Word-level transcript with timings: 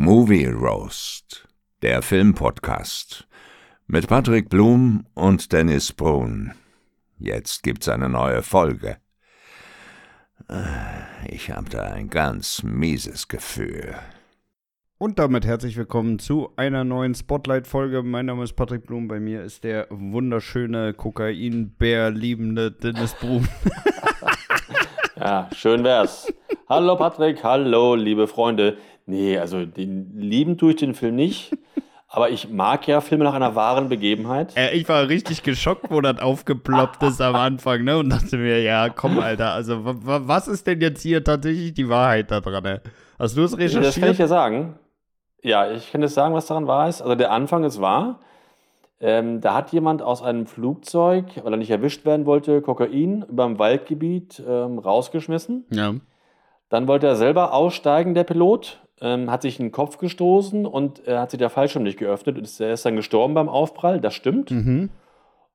Movie 0.00 0.46
Roast, 0.46 1.48
der 1.82 2.02
Filmpodcast 2.02 3.26
mit 3.88 4.06
Patrick 4.06 4.48
Blum 4.48 5.04
und 5.14 5.52
Dennis 5.52 5.92
Brun. 5.92 6.52
Jetzt 7.18 7.64
gibt's 7.64 7.88
eine 7.88 8.08
neue 8.08 8.44
Folge. 8.44 8.98
Ich 11.28 11.50
habe 11.50 11.68
da 11.68 11.82
ein 11.82 12.10
ganz 12.10 12.62
mieses 12.62 13.26
Gefühl. 13.26 13.96
Und 14.98 15.18
damit 15.18 15.44
herzlich 15.44 15.76
willkommen 15.76 16.20
zu 16.20 16.52
einer 16.54 16.84
neuen 16.84 17.16
Spotlight-Folge. 17.16 18.04
Mein 18.04 18.26
Name 18.26 18.44
ist 18.44 18.52
Patrick 18.52 18.86
Blum, 18.86 19.08
bei 19.08 19.18
mir 19.18 19.42
ist 19.42 19.64
der 19.64 19.88
wunderschöne 19.90 20.94
Kokain-Bär 20.94 22.12
liebende 22.12 22.70
Dennis 22.70 23.14
Brun. 23.14 23.48
ja, 25.16 25.50
schön 25.56 25.82
wär's. 25.82 26.32
Hallo 26.68 26.94
Patrick, 26.96 27.42
hallo 27.42 27.96
liebe 27.96 28.28
Freunde. 28.28 28.78
Nee, 29.08 29.38
also 29.38 29.64
den 29.64 30.18
lieben 30.18 30.58
tue 30.58 30.72
ich 30.72 30.76
den 30.76 30.92
Film 30.92 31.16
nicht. 31.16 31.56
Aber 32.10 32.30
ich 32.30 32.48
mag 32.48 32.86
ja 32.86 33.00
Filme 33.00 33.24
nach 33.24 33.34
einer 33.34 33.54
wahren 33.54 33.88
Begebenheit. 33.88 34.56
Äh, 34.56 34.74
ich 34.74 34.88
war 34.88 35.08
richtig 35.08 35.42
geschockt, 35.42 35.90
wo 35.90 36.00
das 36.00 36.20
aufgeploppt 36.20 37.02
ist 37.02 37.20
am 37.20 37.34
Anfang, 37.34 37.84
ne? 37.84 37.98
Und 37.98 38.10
dachte 38.10 38.38
mir, 38.38 38.62
ja, 38.62 38.88
komm, 38.88 39.18
Alter, 39.18 39.52
also 39.52 39.80
was 39.82 40.48
ist 40.48 40.66
denn 40.66 40.80
jetzt 40.80 41.02
hier 41.02 41.22
tatsächlich 41.22 41.74
die 41.74 41.88
Wahrheit 41.88 42.30
da 42.30 42.40
dran? 42.40 42.62
Ne? 42.62 42.80
Hast 43.18 43.36
du 43.36 43.42
es 43.42 43.56
recherchiert? 43.58 43.84
Das 43.84 44.00
kann 44.00 44.10
ich 44.10 44.18
ja 44.18 44.26
sagen. 44.26 44.78
Ja, 45.42 45.70
ich 45.70 45.90
kann 45.92 46.02
jetzt 46.02 46.14
sagen, 46.14 46.34
was 46.34 46.46
daran 46.46 46.66
wahr 46.66 46.88
ist. 46.88 47.02
Also 47.02 47.14
der 47.14 47.30
Anfang 47.30 47.64
ist 47.64 47.80
wahr. 47.80 48.20
Ähm, 49.00 49.40
da 49.40 49.54
hat 49.54 49.72
jemand 49.72 50.02
aus 50.02 50.22
einem 50.22 50.46
Flugzeug, 50.46 51.26
weil 51.42 51.52
er 51.52 51.58
nicht 51.58 51.70
erwischt 51.70 52.04
werden 52.04 52.26
wollte, 52.26 52.62
Kokain 52.62 53.24
über 53.28 53.44
dem 53.44 53.58
Waldgebiet 53.58 54.42
ähm, 54.46 54.78
rausgeschmissen. 54.78 55.66
Ja. 55.70 55.94
Dann 56.68 56.88
wollte 56.88 57.06
er 57.06 57.16
selber 57.16 57.54
aussteigen, 57.54 58.14
der 58.14 58.24
Pilot, 58.24 58.80
ähm, 59.00 59.30
hat 59.30 59.42
sich 59.42 59.58
in 59.58 59.66
den 59.66 59.72
Kopf 59.72 59.98
gestoßen 59.98 60.66
und 60.66 61.06
äh, 61.06 61.18
hat 61.18 61.30
sich 61.30 61.38
der 61.38 61.50
Fallschirm 61.50 61.82
nicht 61.82 61.98
geöffnet 61.98 62.36
und 62.36 62.44
ist, 62.44 62.60
er 62.60 62.72
ist 62.72 62.84
dann 62.84 62.96
gestorben 62.96 63.34
beim 63.34 63.48
Aufprall, 63.48 64.00
das 64.00 64.14
stimmt. 64.14 64.50
Mhm. 64.50 64.90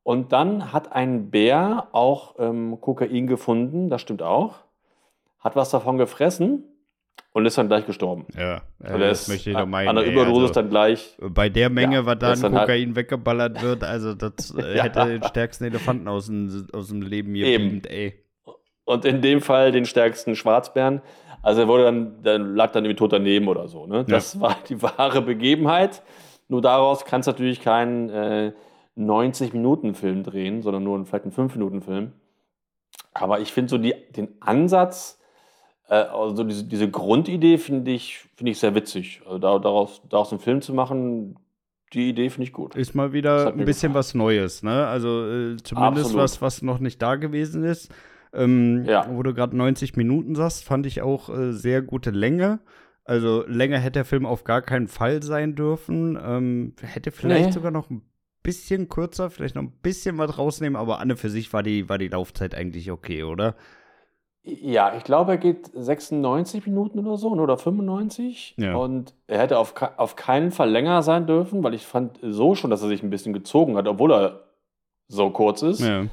Und 0.03 0.33
dann 0.33 0.73
hat 0.73 0.91
ein 0.91 1.31
Bär 1.31 1.87
auch 1.93 2.35
ähm, 2.37 2.77
Kokain 2.81 3.27
gefunden, 3.27 3.89
das 3.89 4.01
stimmt 4.01 4.21
auch. 4.21 4.55
Hat 5.39 5.55
was 5.55 5.71
davon 5.71 5.97
gefressen 5.97 6.63
und 7.31 7.45
ist 7.45 7.57
dann 7.57 7.67
gleich 7.67 7.85
gestorben. 7.85 8.25
Ja, 8.37 8.61
äh, 8.81 8.99
das 8.99 9.27
möchte 9.27 9.49
ich 9.49 9.55
doch 9.55 9.65
meinen. 9.65 9.87
An 9.87 9.95
der 9.95 10.05
Überdosis 10.05 10.49
also, 10.49 10.53
dann 10.53 10.69
gleich. 10.69 11.17
Bei 11.19 11.49
der 11.49 11.69
Menge, 11.69 11.95
ja, 11.95 12.05
was 12.05 12.19
da 12.19 12.31
an 12.31 12.41
Kokain 12.41 12.67
halt 12.67 12.95
weggeballert 12.95 13.61
wird, 13.61 13.83
also 13.83 14.13
das 14.13 14.51
äh, 14.57 14.77
ja. 14.77 14.83
hätte 14.83 15.05
den 15.05 15.23
stärksten 15.23 15.65
Elefanten 15.65 16.07
aus 16.07 16.27
dem, 16.27 16.67
aus 16.73 16.89
dem 16.89 17.01
Leben 17.01 17.33
gebeamt, 17.33 17.87
ey. 17.89 18.19
Und 18.85 19.05
in 19.05 19.21
dem 19.21 19.41
Fall 19.41 19.71
den 19.71 19.85
stärksten 19.85 20.35
Schwarzbären. 20.35 21.01
Also 21.43 21.61
er 21.61 21.67
wurde 21.67 21.83
dann, 21.83 22.23
dann 22.23 22.55
lag 22.55 22.71
dann 22.71 22.85
irgendwie 22.85 22.97
tot 22.97 23.13
daneben 23.13 23.47
oder 23.47 23.67
so. 23.67 23.85
Ne? 23.85 24.05
Das 24.05 24.33
ja. 24.33 24.41
war 24.41 24.57
die 24.67 24.81
wahre 24.81 25.21
Begebenheit. 25.21 26.01
Nur 26.47 26.61
daraus 26.61 27.05
kannst 27.05 27.27
du 27.27 27.31
natürlich 27.31 27.61
keinen 27.61 28.09
äh, 28.09 28.53
90-Minuten-Film 28.97 30.23
drehen, 30.23 30.61
sondern 30.61 30.83
nur 30.83 31.05
vielleicht 31.05 31.25
einen 31.25 31.33
5-Minuten-Film. 31.33 32.13
Aber 33.13 33.41
ich 33.41 33.51
finde 33.51 33.69
so 33.69 33.77
die, 33.77 33.93
den 34.15 34.29
Ansatz, 34.39 35.19
äh, 35.89 35.95
also 35.95 36.43
diese, 36.45 36.63
diese 36.63 36.89
Grundidee 36.89 37.57
finde 37.57 37.91
ich, 37.91 38.19
find 38.35 38.49
ich 38.49 38.59
sehr 38.59 38.73
witzig. 38.73 39.21
Also 39.25 39.37
da, 39.37 39.59
daraus, 39.59 40.01
daraus 40.09 40.31
einen 40.31 40.39
Film 40.39 40.61
zu 40.61 40.73
machen, 40.73 41.37
die 41.93 42.09
Idee 42.09 42.29
finde 42.29 42.45
ich 42.45 42.53
gut. 42.53 42.75
Ist 42.75 42.95
mal 42.95 43.13
wieder 43.13 43.47
ein 43.47 43.57
bisschen 43.57 43.89
gefallen. 43.89 43.93
was 43.95 44.15
Neues, 44.15 44.63
ne? 44.63 44.87
Also 44.87 45.29
äh, 45.29 45.57
zumindest 45.57 46.15
was, 46.15 46.41
was 46.41 46.61
noch 46.61 46.79
nicht 46.79 47.01
da 47.01 47.15
gewesen 47.15 47.63
ist. 47.63 47.93
Ähm, 48.33 48.83
ja. 48.85 49.07
Wo 49.09 49.23
du 49.23 49.33
gerade 49.33 49.55
90 49.55 49.95
Minuten 49.95 50.35
sagst, 50.35 50.63
fand 50.63 50.85
ich 50.85 51.01
auch 51.01 51.29
äh, 51.29 51.53
sehr 51.53 51.81
gute 51.81 52.11
Länge. 52.11 52.59
Also 53.05 53.43
länger 53.47 53.79
hätte 53.79 53.99
der 53.99 54.05
Film 54.05 54.25
auf 54.25 54.43
gar 54.43 54.61
keinen 54.61 54.87
Fall 54.87 55.21
sein 55.21 55.55
dürfen. 55.55 56.17
Ähm, 56.21 56.75
hätte 56.81 57.11
vielleicht 57.11 57.47
nee. 57.47 57.51
sogar 57.51 57.71
noch 57.71 57.89
ein 57.89 58.01
bisschen 58.43 58.89
kürzer, 58.89 59.29
vielleicht 59.29 59.55
noch 59.55 59.63
ein 59.63 59.71
bisschen 59.81 60.17
was 60.17 60.37
rausnehmen, 60.37 60.75
aber 60.75 60.99
Anne 60.99 61.15
für 61.15 61.29
sich 61.29 61.51
war 61.53 61.63
die, 61.63 61.89
war 61.89 61.97
die 61.97 62.09
Laufzeit 62.09 62.55
eigentlich 62.55 62.91
okay, 62.91 63.23
oder? 63.23 63.55
Ja, 64.45 64.93
ich 64.97 65.05
glaube, 65.05 65.31
er 65.31 65.37
geht 65.37 65.71
96 65.73 66.67
Minuten 66.67 66.99
oder 66.99 67.17
so 67.17 67.29
oder 67.29 67.57
95. 67.57 68.55
Ja. 68.57 68.75
Und 68.75 69.15
er 69.25 69.39
hätte 69.39 69.57
auf, 69.57 69.73
auf 69.95 70.17
keinen 70.17 70.51
Fall 70.51 70.69
länger 70.69 71.01
sein 71.01 71.25
dürfen, 71.25 71.63
weil 71.63 71.73
ich 71.73 71.85
fand 71.85 72.19
so 72.21 72.53
schon, 72.53 72.69
dass 72.69 72.81
er 72.81 72.89
sich 72.89 73.03
ein 73.03 73.09
bisschen 73.09 73.31
gezogen 73.31 73.77
hat, 73.77 73.87
obwohl 73.87 74.11
er 74.11 74.43
so 75.07 75.29
kurz 75.29 75.61
ist. 75.61 75.79
Ja. 75.79 76.07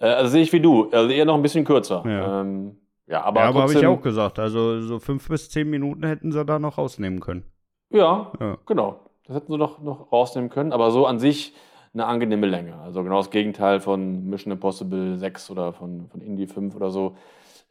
Äh, 0.00 0.06
also 0.06 0.30
sehe 0.30 0.42
ich 0.42 0.52
wie 0.52 0.60
du, 0.60 0.90
also 0.90 1.08
eher 1.10 1.24
noch 1.24 1.36
ein 1.36 1.42
bisschen 1.42 1.64
kürzer. 1.64 2.02
Ja, 2.06 2.40
ähm, 2.40 2.76
ja 3.06 3.22
aber, 3.22 3.40
ja, 3.40 3.48
aber 3.48 3.62
habe 3.62 3.72
ich 3.72 3.86
auch 3.86 4.00
gesagt. 4.00 4.38
Also 4.38 4.80
so 4.80 4.98
fünf 4.98 5.28
bis 5.28 5.50
zehn 5.50 5.70
Minuten 5.70 6.04
hätten 6.04 6.32
sie 6.32 6.44
da 6.44 6.58
noch 6.58 6.78
rausnehmen 6.78 7.20
können. 7.20 7.44
Ja, 7.90 8.32
ja, 8.40 8.56
genau. 8.66 9.00
Das 9.26 9.36
hätten 9.36 9.52
sie 9.52 9.58
noch, 9.58 9.80
noch 9.80 10.10
rausnehmen 10.10 10.50
können. 10.50 10.72
Aber 10.72 10.90
so 10.90 11.06
an 11.06 11.18
sich 11.18 11.54
eine 11.92 12.06
angenehme 12.06 12.46
Länge. 12.46 12.78
Also 12.78 13.02
genau 13.02 13.18
das 13.18 13.30
Gegenteil 13.30 13.80
von 13.80 14.28
Mission 14.28 14.52
Impossible 14.52 15.18
6 15.18 15.50
oder 15.50 15.72
von, 15.72 16.08
von 16.08 16.20
Indie 16.20 16.46
5 16.46 16.74
oder 16.74 16.90
so. 16.90 17.16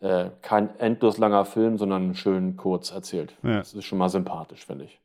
Äh, 0.02 0.30
kein 0.42 0.78
endlos 0.80 1.18
langer 1.18 1.46
Film, 1.46 1.78
sondern 1.78 2.16
schön 2.16 2.56
kurz 2.56 2.92
erzählt. 2.92 3.36
Ja. 3.44 3.58
Das 3.58 3.74
ist 3.74 3.86
schon 3.86 3.98
mal 3.98 4.10
sympathisch, 4.10 4.66
finde 4.66 4.86
ich. 4.86 5.00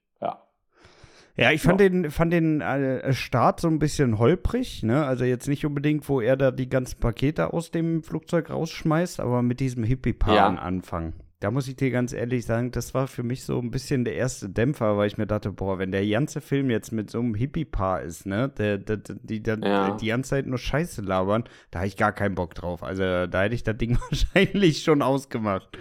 Ja. 1.36 1.50
Ich 1.50 1.62
fand 1.62 1.80
ja. 1.80 1.88
den, 1.88 2.10
fand 2.10 2.32
den 2.32 2.60
äh, 2.60 3.12
Start 3.12 3.60
so 3.60 3.68
ein 3.68 3.78
bisschen 3.78 4.18
holprig, 4.18 4.82
ne? 4.82 5.04
Also 5.04 5.24
jetzt 5.24 5.48
nicht 5.48 5.66
unbedingt, 5.66 6.08
wo 6.08 6.20
er 6.20 6.36
da 6.36 6.50
die 6.50 6.68
ganzen 6.68 7.00
Pakete 7.00 7.52
aus 7.52 7.70
dem 7.70 8.02
Flugzeug 8.02 8.50
rausschmeißt, 8.50 9.20
aber 9.20 9.42
mit 9.42 9.60
diesem 9.60 9.84
Hippie-Paaren-Anfang. 9.84 11.06
Ja. 11.06 11.24
Da 11.40 11.50
muss 11.50 11.68
ich 11.68 11.76
dir 11.76 11.90
ganz 11.90 12.14
ehrlich 12.14 12.46
sagen, 12.46 12.70
das 12.70 12.94
war 12.94 13.06
für 13.06 13.22
mich 13.22 13.44
so 13.44 13.58
ein 13.58 13.70
bisschen 13.70 14.04
der 14.04 14.14
erste 14.14 14.48
Dämpfer, 14.48 14.96
weil 14.96 15.08
ich 15.08 15.18
mir 15.18 15.26
dachte, 15.26 15.50
boah, 15.50 15.78
wenn 15.78 15.92
der 15.92 16.06
ganze 16.06 16.40
Film 16.40 16.70
jetzt 16.70 16.90
mit 16.90 17.10
so 17.10 17.18
einem 17.18 17.34
Hippie-Paar 17.34 18.00
ist, 18.00 18.24
ne, 18.24 18.48
der, 18.48 18.78
der, 18.78 18.96
die, 18.96 19.42
der, 19.42 19.58
ja. 19.58 19.90
die 19.96 20.06
ganze 20.06 20.30
Zeit 20.30 20.46
nur 20.46 20.56
Scheiße 20.56 21.02
labern, 21.02 21.44
da 21.70 21.80
habe 21.80 21.88
ich 21.88 21.98
gar 21.98 22.12
keinen 22.12 22.34
Bock 22.34 22.54
drauf. 22.54 22.82
Also 22.82 23.26
da 23.26 23.42
hätte 23.42 23.54
ich 23.54 23.62
das 23.62 23.76
Ding 23.76 23.98
wahrscheinlich 24.10 24.82
schon 24.84 25.02
ausgemacht. 25.02 25.76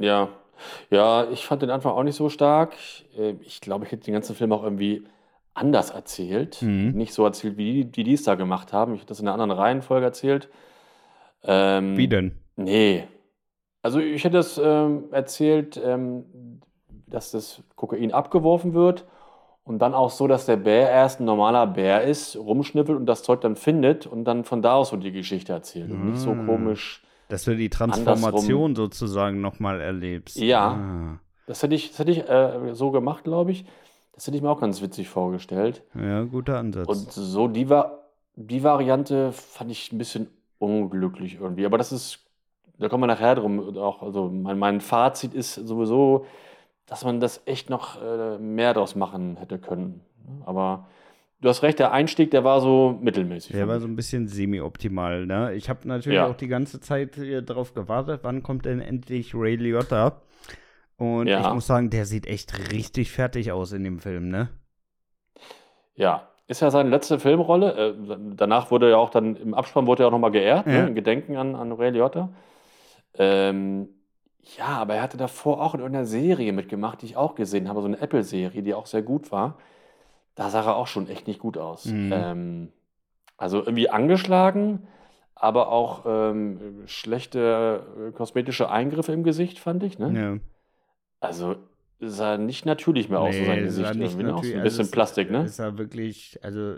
Ja, 0.00 0.30
ja, 0.90 1.28
ich 1.30 1.46
fand 1.46 1.62
den 1.62 1.70
Anfang 1.70 1.92
auch 1.92 2.02
nicht 2.02 2.16
so 2.16 2.28
stark. 2.28 2.74
Äh, 3.16 3.34
ich 3.42 3.60
glaube, 3.60 3.84
ich 3.84 3.92
hätte 3.92 4.04
den 4.04 4.14
ganzen 4.14 4.34
Film 4.34 4.52
auch 4.52 4.62
irgendwie 4.62 5.04
anders 5.54 5.90
erzählt. 5.90 6.62
Mhm. 6.62 6.92
Nicht 6.92 7.12
so 7.12 7.24
erzählt, 7.24 7.56
wie 7.56 7.84
die, 7.84 8.04
die 8.04 8.12
es 8.12 8.22
da 8.22 8.34
gemacht 8.34 8.72
haben. 8.72 8.94
Ich 8.94 9.00
hätte 9.00 9.08
das 9.08 9.20
in 9.20 9.28
einer 9.28 9.40
anderen 9.40 9.58
Reihenfolge 9.58 10.06
erzählt. 10.06 10.48
Ähm, 11.44 11.96
wie 11.96 12.08
denn? 12.08 12.38
Nee. 12.56 13.04
Also 13.82 14.00
ich 14.00 14.24
hätte 14.24 14.36
das 14.36 14.60
ähm, 14.62 15.04
erzählt, 15.12 15.80
ähm, 15.82 16.60
dass 17.06 17.30
das 17.30 17.62
Kokain 17.76 18.12
abgeworfen 18.12 18.74
wird 18.74 19.06
und 19.64 19.80
dann 19.80 19.94
auch 19.94 20.10
so, 20.10 20.26
dass 20.26 20.46
der 20.46 20.56
Bär 20.56 20.90
erst 20.90 21.20
ein 21.20 21.24
normaler 21.24 21.66
Bär 21.66 22.02
ist, 22.02 22.36
rumschnippelt 22.36 22.98
und 22.98 23.06
das 23.06 23.22
Zeug 23.22 23.40
dann 23.40 23.56
findet 23.56 24.06
und 24.06 24.24
dann 24.24 24.44
von 24.44 24.62
da 24.62 24.74
aus 24.74 24.90
so 24.90 24.96
die 24.96 25.12
Geschichte 25.12 25.52
erzählt. 25.52 25.90
Und 25.90 26.10
nicht 26.10 26.20
so 26.20 26.32
ah. 26.32 26.44
komisch 26.46 27.02
dass 27.28 27.44
du 27.44 27.54
die 27.56 27.70
Transformation 27.70 28.70
andersrum. 28.70 28.76
sozusagen 28.76 29.40
nochmal 29.40 29.80
erlebst. 29.80 30.36
Ja. 30.36 30.72
Ah. 30.72 31.20
Das 31.46 31.62
hätte 31.62 31.74
ich, 31.74 31.90
das 31.90 31.98
hätte 32.00 32.10
ich 32.10 32.28
äh, 32.28 32.74
so 32.74 32.90
gemacht, 32.90 33.24
glaube 33.24 33.52
ich. 33.52 33.64
Das 34.12 34.26
hätte 34.26 34.36
ich 34.36 34.42
mir 34.42 34.50
auch 34.50 34.60
ganz 34.60 34.82
witzig 34.82 35.08
vorgestellt. 35.08 35.82
Ja, 35.94 36.24
guter 36.24 36.58
Ansatz. 36.58 36.88
Und 36.88 37.12
so 37.12 37.46
die, 37.48 37.70
war, 37.70 38.10
die 38.34 38.64
Variante 38.64 39.32
fand 39.32 39.70
ich 39.70 39.92
ein 39.92 39.98
bisschen 39.98 40.28
unglücklich 40.58 41.38
irgendwie. 41.40 41.64
Aber 41.64 41.78
das 41.78 41.92
ist, 41.92 42.26
da 42.78 42.88
kommen 42.88 43.04
wir 43.04 43.06
nachher 43.06 43.36
drum 43.36 43.76
auch. 43.78 44.02
Also 44.02 44.28
mein, 44.28 44.58
mein 44.58 44.80
Fazit 44.80 45.34
ist 45.34 45.54
sowieso, 45.54 46.26
dass 46.86 47.04
man 47.04 47.20
das 47.20 47.42
echt 47.46 47.70
noch 47.70 48.02
äh, 48.02 48.38
mehr 48.38 48.74
daraus 48.74 48.96
machen 48.96 49.36
hätte 49.36 49.58
können. 49.58 50.00
Aber 50.44 50.88
du 51.40 51.48
hast 51.48 51.62
recht, 51.62 51.78
der 51.78 51.92
Einstieg, 51.92 52.30
der 52.30 52.44
war 52.44 52.60
so 52.60 52.98
mittelmäßig. 53.00 53.52
Der 53.52 53.68
war 53.68 53.80
so 53.80 53.86
ein 53.86 53.96
bisschen 53.96 54.28
semi-optimal. 54.28 55.26
Ne? 55.26 55.54
Ich 55.54 55.68
habe 55.68 55.86
natürlich 55.86 56.16
ja. 56.16 56.26
auch 56.26 56.36
die 56.36 56.48
ganze 56.48 56.80
Zeit 56.80 57.18
darauf 57.46 57.74
gewartet, 57.74 58.20
wann 58.22 58.42
kommt 58.42 58.64
denn 58.64 58.80
endlich 58.80 59.34
Ray 59.34 59.56
Liotta. 59.56 60.20
Und 60.96 61.28
ja. 61.28 61.40
ich 61.40 61.54
muss 61.54 61.66
sagen, 61.66 61.90
der 61.90 62.06
sieht 62.06 62.26
echt 62.26 62.72
richtig 62.72 63.12
fertig 63.12 63.52
aus 63.52 63.72
in 63.72 63.84
dem 63.84 64.00
Film, 64.00 64.28
ne? 64.28 64.48
Ja, 65.94 66.28
ist 66.48 66.60
ja 66.60 66.70
seine 66.70 66.88
letzte 66.90 67.20
Filmrolle. 67.20 67.72
Äh, 67.72 68.16
danach 68.34 68.70
wurde 68.70 68.90
ja 68.90 68.96
auch 68.96 69.10
dann, 69.10 69.36
im 69.36 69.54
Abspann 69.54 69.86
wurde 69.86 70.02
er 70.02 70.08
auch 70.08 70.12
nochmal 70.12 70.32
geehrt, 70.32 70.66
ne? 70.66 70.74
ja. 70.74 70.82
ne? 70.82 70.88
in 70.88 70.94
Gedenken 70.96 71.36
an, 71.36 71.54
an 71.54 71.70
Ray 71.72 71.90
Liotta. 71.90 72.30
Ähm, 73.14 73.88
ja, 74.56 74.66
aber 74.66 74.94
er 74.94 75.02
hatte 75.02 75.16
davor 75.16 75.60
auch 75.62 75.74
in 75.74 75.82
einer 75.82 76.04
Serie 76.04 76.52
mitgemacht, 76.52 77.02
die 77.02 77.06
ich 77.06 77.16
auch 77.16 77.34
gesehen 77.34 77.68
habe, 77.68 77.80
so 77.80 77.86
eine 77.86 78.00
Apple-Serie, 78.00 78.62
die 78.62 78.74
auch 78.74 78.86
sehr 78.86 79.02
gut 79.02 79.30
war 79.30 79.58
da 80.38 80.50
sah 80.50 80.62
er 80.62 80.76
auch 80.76 80.86
schon 80.86 81.08
echt 81.08 81.26
nicht 81.26 81.40
gut 81.40 81.58
aus. 81.58 81.86
Mhm. 81.86 82.12
Ähm, 82.14 82.72
also 83.36 83.58
irgendwie 83.58 83.90
angeschlagen, 83.90 84.86
aber 85.34 85.68
auch 85.68 86.04
ähm, 86.06 86.84
schlechte 86.86 87.82
äh, 88.08 88.12
kosmetische 88.12 88.70
Eingriffe 88.70 89.12
im 89.12 89.24
Gesicht, 89.24 89.58
fand 89.58 89.82
ich. 89.82 89.98
Ne? 89.98 90.12
Ja. 90.16 90.38
Also 91.18 91.56
sah 91.98 92.38
nicht 92.38 92.66
natürlich 92.66 93.08
mehr 93.08 93.18
aus, 93.20 93.34
nee, 93.34 93.40
so 93.40 93.46
sein 93.46 93.64
Gesicht. 93.64 93.96
Irgendwie, 93.96 94.22
ne? 94.22 94.34
auch 94.36 94.44
so 94.44 94.54
ein 94.54 94.62
bisschen 94.62 94.80
also 94.80 94.92
Plastik, 94.92 95.28
ne? 95.32 95.42
Ist 95.42 95.58
er 95.58 95.76
wirklich, 95.76 96.38
also 96.44 96.76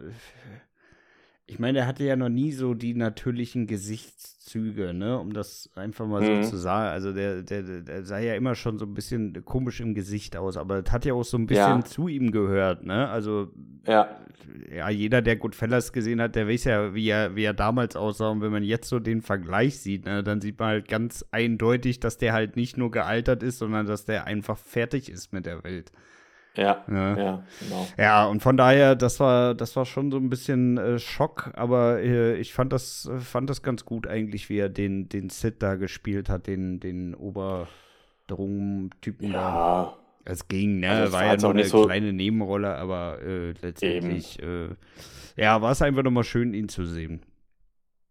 ich 1.51 1.59
meine, 1.59 1.81
er 1.81 1.87
hatte 1.89 2.05
ja 2.05 2.15
noch 2.15 2.29
nie 2.29 2.53
so 2.53 2.75
die 2.75 2.95
natürlichen 2.95 3.67
Gesichtszüge, 3.67 4.95
ne, 4.95 5.19
um 5.19 5.33
das 5.33 5.69
einfach 5.75 6.07
mal 6.07 6.23
mhm. 6.23 6.45
so 6.45 6.51
zu 6.51 6.57
sagen. 6.59 6.91
Also 6.91 7.13
der, 7.13 7.43
der, 7.43 7.83
der 7.83 8.05
sah 8.05 8.21
ja 8.21 8.37
immer 8.37 8.55
schon 8.55 8.79
so 8.79 8.87
ein 8.87 8.95
bisschen 8.95 9.45
komisch 9.45 9.81
im 9.81 9.95
Gesicht 9.95 10.37
aus, 10.37 10.57
aber 10.57 10.81
das 10.81 10.93
hat 10.93 11.05
ja 11.05 11.15
auch 11.15 11.25
so 11.25 11.37
ein 11.37 11.47
bisschen 11.47 11.81
ja. 11.81 11.85
zu 11.85 12.07
ihm 12.07 12.31
gehört, 12.31 12.85
ne? 12.85 13.09
Also 13.09 13.49
ja. 13.85 14.17
ja, 14.73 14.91
jeder, 14.91 15.23
der 15.23 15.37
Goodfellas 15.37 15.93
gesehen 15.93 16.21
hat, 16.21 16.37
der 16.37 16.47
weiß 16.47 16.65
ja, 16.65 16.95
wie 16.95 17.09
er, 17.09 17.35
wie 17.35 17.43
er 17.43 17.55
damals 17.55 17.97
aussah. 17.97 18.29
Und 18.29 18.43
wenn 18.43 18.53
man 18.53 18.63
jetzt 18.63 18.89
so 18.89 19.01
den 19.01 19.21
Vergleich 19.21 19.81
sieht, 19.81 20.05
ne, 20.05 20.23
dann 20.23 20.41
sieht 20.41 20.57
man 20.61 20.69
halt 20.69 20.89
ganz 20.89 21.25
eindeutig, 21.33 21.99
dass 21.99 22.17
der 22.17 22.33
halt 22.33 22.55
nicht 22.55 22.77
nur 22.77 22.93
gealtert 22.93 23.43
ist, 23.43 23.59
sondern 23.59 23.87
dass 23.87 24.05
der 24.05 24.25
einfach 24.25 24.57
fertig 24.57 25.11
ist 25.11 25.33
mit 25.33 25.47
der 25.47 25.65
Welt. 25.65 25.91
Ja, 26.57 26.85
ja, 26.91 27.17
ja, 27.17 27.45
genau. 27.61 27.87
Ja, 27.97 28.27
und 28.27 28.43
von 28.43 28.57
daher, 28.57 28.97
das 28.97 29.21
war, 29.21 29.55
das 29.55 29.77
war 29.77 29.87
schon 29.87 30.11
so 30.11 30.17
ein 30.17 30.31
bisschen 30.31 30.79
äh, 30.79 30.99
Schock, 30.99 31.53
aber 31.55 32.01
äh, 32.01 32.35
ich 32.37 32.53
fand 32.53 32.73
das, 32.73 33.09
fand 33.21 33.49
das 33.49 33.63
ganz 33.63 33.85
gut 33.85 34.09
eigentlich, 34.09 34.49
wie 34.49 34.59
er 34.59 34.69
den, 34.69 35.09
den 35.09 35.31
Sid 35.31 35.63
da 35.63 35.77
gespielt 35.77 36.29
hat, 36.29 36.49
den, 36.49 36.81
den 36.81 37.15
Oberdrum-Typen 37.15 39.31
ja. 39.31 39.33
da. 39.33 39.97
Es 40.25 40.49
ging, 40.49 40.81
ne? 40.81 40.91
Also 40.91 41.13
war 41.13 41.25
ja 41.25 41.37
nur 41.37 41.51
eine 41.51 41.65
so 41.65 41.87
kleine 41.87 42.13
Nebenrolle, 42.13 42.75
aber 42.77 43.21
äh, 43.23 43.53
letztendlich, 43.63 44.43
äh, 44.43 44.71
ja, 45.37 45.63
war 45.63 45.71
es 45.73 45.81
einfach 45.83 46.03
nochmal 46.03 46.25
schön, 46.25 46.53
ihn 46.53 46.69
zu 46.69 46.85
sehen. 46.85 47.23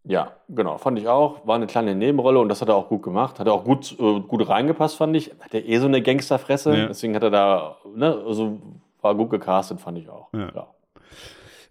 Ja, 0.03 0.31
genau, 0.47 0.77
fand 0.77 0.97
ich 0.97 1.07
auch. 1.07 1.45
War 1.45 1.55
eine 1.55 1.67
kleine 1.67 1.93
Nebenrolle 1.93 2.39
und 2.39 2.49
das 2.49 2.61
hat 2.61 2.69
er 2.69 2.75
auch 2.75 2.87
gut 2.87 3.03
gemacht. 3.03 3.39
Hat 3.39 3.47
er 3.47 3.53
auch 3.53 3.63
gut, 3.63 3.95
äh, 3.99 4.19
gut 4.21 4.47
reingepasst, 4.47 4.95
fand 4.95 5.15
ich. 5.15 5.31
Hat 5.39 5.53
er 5.53 5.65
eh 5.67 5.77
so 5.77 5.87
eine 5.87 6.01
Gangsterfresse. 6.01 6.75
Ja. 6.75 6.87
Deswegen 6.87 7.15
hat 7.15 7.23
er 7.23 7.31
da, 7.31 7.77
ne, 7.95 8.23
also 8.25 8.57
war 9.01 9.15
gut 9.15 9.29
gecastet, 9.29 9.79
fand 9.81 9.97
ich 9.97 10.09
auch. 10.09 10.29
Ja. 10.33 10.51
ja. 10.55 10.67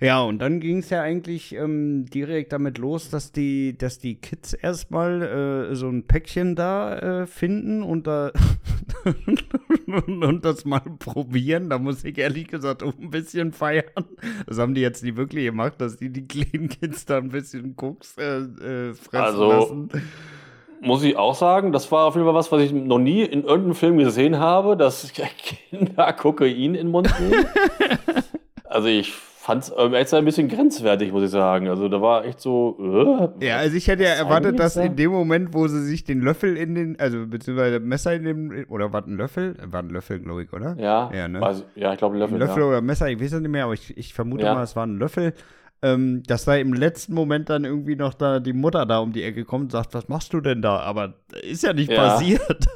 Ja, 0.00 0.22
und 0.22 0.38
dann 0.38 0.60
ging 0.60 0.78
es 0.78 0.90
ja 0.90 1.02
eigentlich 1.02 1.52
ähm, 1.56 2.06
direkt 2.06 2.52
damit 2.52 2.78
los, 2.78 3.10
dass 3.10 3.32
die, 3.32 3.76
dass 3.76 3.98
die 3.98 4.14
Kids 4.14 4.52
erstmal 4.52 5.70
äh, 5.70 5.74
so 5.74 5.88
ein 5.88 6.06
Päckchen 6.06 6.54
da 6.54 7.22
äh, 7.22 7.26
finden 7.26 7.82
und 7.82 8.06
da 8.06 8.30
und 9.86 10.44
das 10.44 10.64
mal 10.64 10.82
probieren. 11.00 11.68
Da 11.68 11.78
muss 11.78 12.04
ich 12.04 12.16
ehrlich 12.16 12.46
gesagt 12.46 12.84
auch 12.84 12.92
ein 12.96 13.10
bisschen 13.10 13.52
feiern. 13.52 14.06
Das 14.46 14.58
haben 14.58 14.74
die 14.74 14.82
jetzt 14.82 15.02
nicht 15.02 15.16
wirklich 15.16 15.46
gemacht, 15.46 15.74
dass 15.78 15.96
die 15.96 16.10
die 16.10 16.28
kleinen 16.28 16.68
Kids 16.68 17.04
da 17.04 17.18
ein 17.18 17.30
bisschen 17.30 17.74
Koks 17.74 18.16
äh, 18.18 18.38
äh, 18.38 18.94
fressen 18.94 19.24
also, 19.24 19.48
lassen. 19.50 19.88
Muss 20.80 21.02
ich 21.02 21.16
auch 21.16 21.34
sagen, 21.34 21.72
das 21.72 21.90
war 21.90 22.06
auf 22.06 22.14
jeden 22.14 22.24
Fall 22.24 22.36
was, 22.36 22.52
was 22.52 22.62
ich 22.62 22.72
noch 22.72 23.00
nie 23.00 23.22
in 23.22 23.42
irgendeinem 23.42 23.74
Film 23.74 23.98
gesehen 23.98 24.38
habe, 24.38 24.76
dass 24.76 25.12
Kinder 25.70 26.12
Kokain 26.12 26.54
in 26.54 26.72
den 26.74 26.88
Mund 26.88 27.12
nehmen. 27.18 27.46
also 28.64 28.86
ich 28.86 29.12
fand 29.48 29.62
es 29.62 29.72
ähm, 29.78 29.94
ein 29.94 30.24
bisschen 30.26 30.48
grenzwertig, 30.48 31.10
muss 31.10 31.22
ich 31.22 31.30
sagen. 31.30 31.68
Also 31.68 31.88
da 31.88 32.02
war 32.02 32.26
echt 32.26 32.38
so. 32.38 32.76
Äh, 33.40 33.46
ja, 33.46 33.56
also 33.56 33.76
ich 33.76 33.88
hätte 33.88 34.02
ja 34.02 34.10
erwartet, 34.10 34.58
dass 34.58 34.76
in 34.76 34.94
dem 34.94 35.10
Moment, 35.10 35.54
wo 35.54 35.66
sie 35.68 35.82
sich 35.84 36.04
den 36.04 36.20
Löffel 36.20 36.54
in 36.58 36.74
den, 36.74 37.00
also 37.00 37.26
beziehungsweise 37.26 37.80
Messer 37.80 38.14
in 38.14 38.24
den, 38.24 38.64
oder 38.66 38.92
war 38.92 39.06
ein 39.06 39.16
Löffel? 39.16 39.56
War 39.64 39.82
ein 39.82 39.88
Löffel, 39.88 40.20
glaube 40.20 40.42
ich, 40.42 40.52
oder? 40.52 40.76
Ja. 40.78 41.10
Ja, 41.14 41.28
ne? 41.28 41.42
also, 41.42 41.64
ja 41.74 41.94
ich 41.94 41.98
glaube 41.98 42.16
ein 42.16 42.18
Löffel. 42.18 42.34
Ein 42.34 42.40
Löffel 42.40 42.62
ja. 42.62 42.68
oder 42.68 42.80
Messer, 42.82 43.08
ich 43.08 43.18
weiß 43.18 43.32
es 43.32 43.40
nicht 43.40 43.50
mehr, 43.50 43.64
aber 43.64 43.72
ich, 43.72 43.96
ich 43.96 44.12
vermute 44.12 44.44
ja. 44.44 44.54
mal, 44.54 44.62
es 44.62 44.76
war 44.76 44.86
ein 44.86 44.98
Löffel. 44.98 45.32
Ähm, 45.80 46.24
dass 46.26 46.44
da 46.44 46.56
im 46.56 46.74
letzten 46.74 47.14
Moment 47.14 47.48
dann 47.48 47.64
irgendwie 47.64 47.96
noch 47.96 48.12
da 48.12 48.40
die 48.40 48.52
Mutter 48.52 48.84
da 48.84 48.98
um 48.98 49.12
die 49.12 49.22
Ecke 49.22 49.44
kommt 49.44 49.64
und 49.64 49.72
sagt, 49.72 49.94
was 49.94 50.08
machst 50.08 50.34
du 50.34 50.40
denn 50.42 50.60
da? 50.60 50.80
Aber 50.80 51.14
ist 51.40 51.62
ja 51.62 51.72
nicht 51.72 51.94
passiert. 51.94 52.66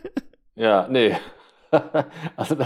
ja, 0.56 0.88
nee. 0.90 1.16
also 2.36 2.56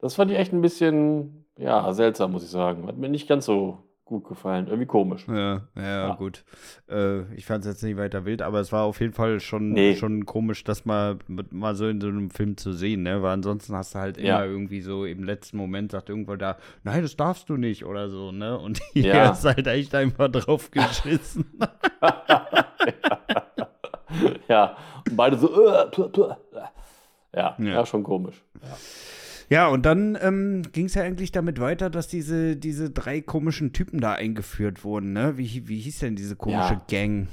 das 0.00 0.14
fand 0.14 0.32
ich 0.32 0.38
echt 0.38 0.52
ein 0.52 0.62
bisschen 0.62 1.44
ja, 1.58 1.92
seltsam, 1.92 2.32
muss 2.32 2.44
ich 2.44 2.50
sagen. 2.50 2.86
Hat 2.86 2.96
mir 2.96 3.08
nicht 3.08 3.28
ganz 3.28 3.44
so 3.44 3.78
gut 4.08 4.26
gefallen. 4.26 4.66
Irgendwie 4.66 4.86
komisch. 4.86 5.26
Ja, 5.28 5.62
ja, 5.76 6.08
ja. 6.08 6.14
gut. 6.14 6.44
Äh, 6.88 7.32
ich 7.34 7.44
fand 7.44 7.64
es 7.64 7.70
jetzt 7.70 7.82
nicht 7.82 7.98
weiter 7.98 8.24
wild, 8.24 8.42
aber 8.42 8.58
es 8.58 8.72
war 8.72 8.84
auf 8.84 9.00
jeden 9.00 9.12
Fall 9.12 9.38
schon, 9.38 9.72
nee. 9.72 9.96
schon 9.96 10.24
komisch, 10.24 10.64
das 10.64 10.86
mal, 10.86 11.18
mal 11.50 11.74
so 11.74 11.86
in 11.86 12.00
so 12.00 12.08
einem 12.08 12.30
Film 12.30 12.56
zu 12.56 12.72
sehen, 12.72 13.02
ne? 13.02 13.22
Weil 13.22 13.34
ansonsten 13.34 13.74
hast 13.74 13.94
du 13.94 13.98
halt 13.98 14.16
ja. 14.16 14.42
immer 14.42 14.50
irgendwie 14.50 14.80
so 14.80 15.04
im 15.04 15.24
letzten 15.24 15.58
Moment 15.58 15.92
sagt 15.92 16.08
irgendwo 16.08 16.36
da, 16.36 16.56
nein, 16.84 17.02
das 17.02 17.16
darfst 17.16 17.50
du 17.50 17.56
nicht 17.56 17.84
oder 17.84 18.08
so, 18.08 18.32
ne? 18.32 18.58
Und 18.58 18.80
hier 18.94 19.14
ja. 19.14 19.32
ist 19.32 19.44
halt 19.44 19.66
echt 19.66 19.94
einfach 19.94 20.28
drauf 20.28 20.70
geschissen. 20.70 21.44
ja. 24.48 24.76
Und 25.06 25.16
beide 25.16 25.36
so, 25.36 25.68
äh, 25.68 25.86
ja, 27.34 27.34
ja, 27.34 27.56
ja, 27.58 27.86
schon 27.86 28.02
komisch. 28.02 28.42
Ja. 28.62 28.76
Ja, 29.50 29.68
und 29.68 29.86
dann 29.86 30.18
ähm, 30.20 30.62
ging 30.72 30.86
es 30.86 30.94
ja 30.94 31.02
eigentlich 31.02 31.32
damit 31.32 31.60
weiter, 31.60 31.88
dass 31.88 32.06
diese, 32.06 32.56
diese 32.56 32.90
drei 32.90 33.20
komischen 33.20 33.72
Typen 33.72 34.00
da 34.00 34.12
eingeführt 34.12 34.84
wurden, 34.84 35.12
ne? 35.12 35.38
Wie, 35.38 35.68
wie 35.68 35.78
hieß 35.78 36.00
denn 36.00 36.16
diese 36.16 36.36
komische 36.36 36.74
ja. 36.74 36.82
Gang? 36.88 37.28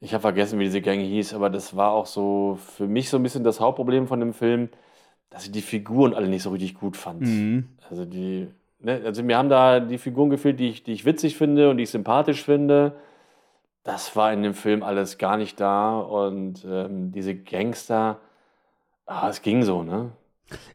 Ich 0.00 0.14
habe 0.14 0.22
vergessen, 0.22 0.58
wie 0.58 0.64
diese 0.64 0.80
Gang 0.80 1.00
hieß, 1.00 1.34
aber 1.34 1.50
das 1.50 1.76
war 1.76 1.92
auch 1.92 2.06
so 2.06 2.58
für 2.76 2.86
mich 2.86 3.08
so 3.08 3.16
ein 3.16 3.22
bisschen 3.22 3.44
das 3.44 3.60
Hauptproblem 3.60 4.06
von 4.06 4.20
dem 4.20 4.32
Film, 4.32 4.68
dass 5.30 5.46
ich 5.46 5.52
die 5.52 5.62
Figuren 5.62 6.14
alle 6.14 6.28
nicht 6.28 6.42
so 6.42 6.50
richtig 6.50 6.74
gut 6.74 6.96
fand. 6.96 7.22
Mhm. 7.22 7.68
Also 7.88 8.04
die, 8.04 8.48
ne, 8.80 9.00
also 9.04 9.22
mir 9.22 9.38
haben 9.38 9.48
da 9.48 9.80
die 9.80 9.98
Figuren 9.98 10.30
gefehlt, 10.30 10.60
die 10.60 10.68
ich, 10.68 10.84
die 10.84 10.92
ich 10.92 11.04
witzig 11.04 11.36
finde 11.36 11.70
und 11.70 11.76
die 11.76 11.84
ich 11.84 11.90
sympathisch 11.90 12.44
finde. 12.44 12.94
Das 13.84 14.14
war 14.14 14.32
in 14.32 14.42
dem 14.42 14.54
Film 14.54 14.82
alles 14.82 15.18
gar 15.18 15.36
nicht 15.36 15.58
da 15.58 15.98
und 15.98 16.64
ähm, 16.68 17.10
diese 17.10 17.34
Gangster, 17.34 18.20
ah, 19.06 19.28
es 19.28 19.42
ging 19.42 19.62
so, 19.62 19.82
ne? 19.82 20.12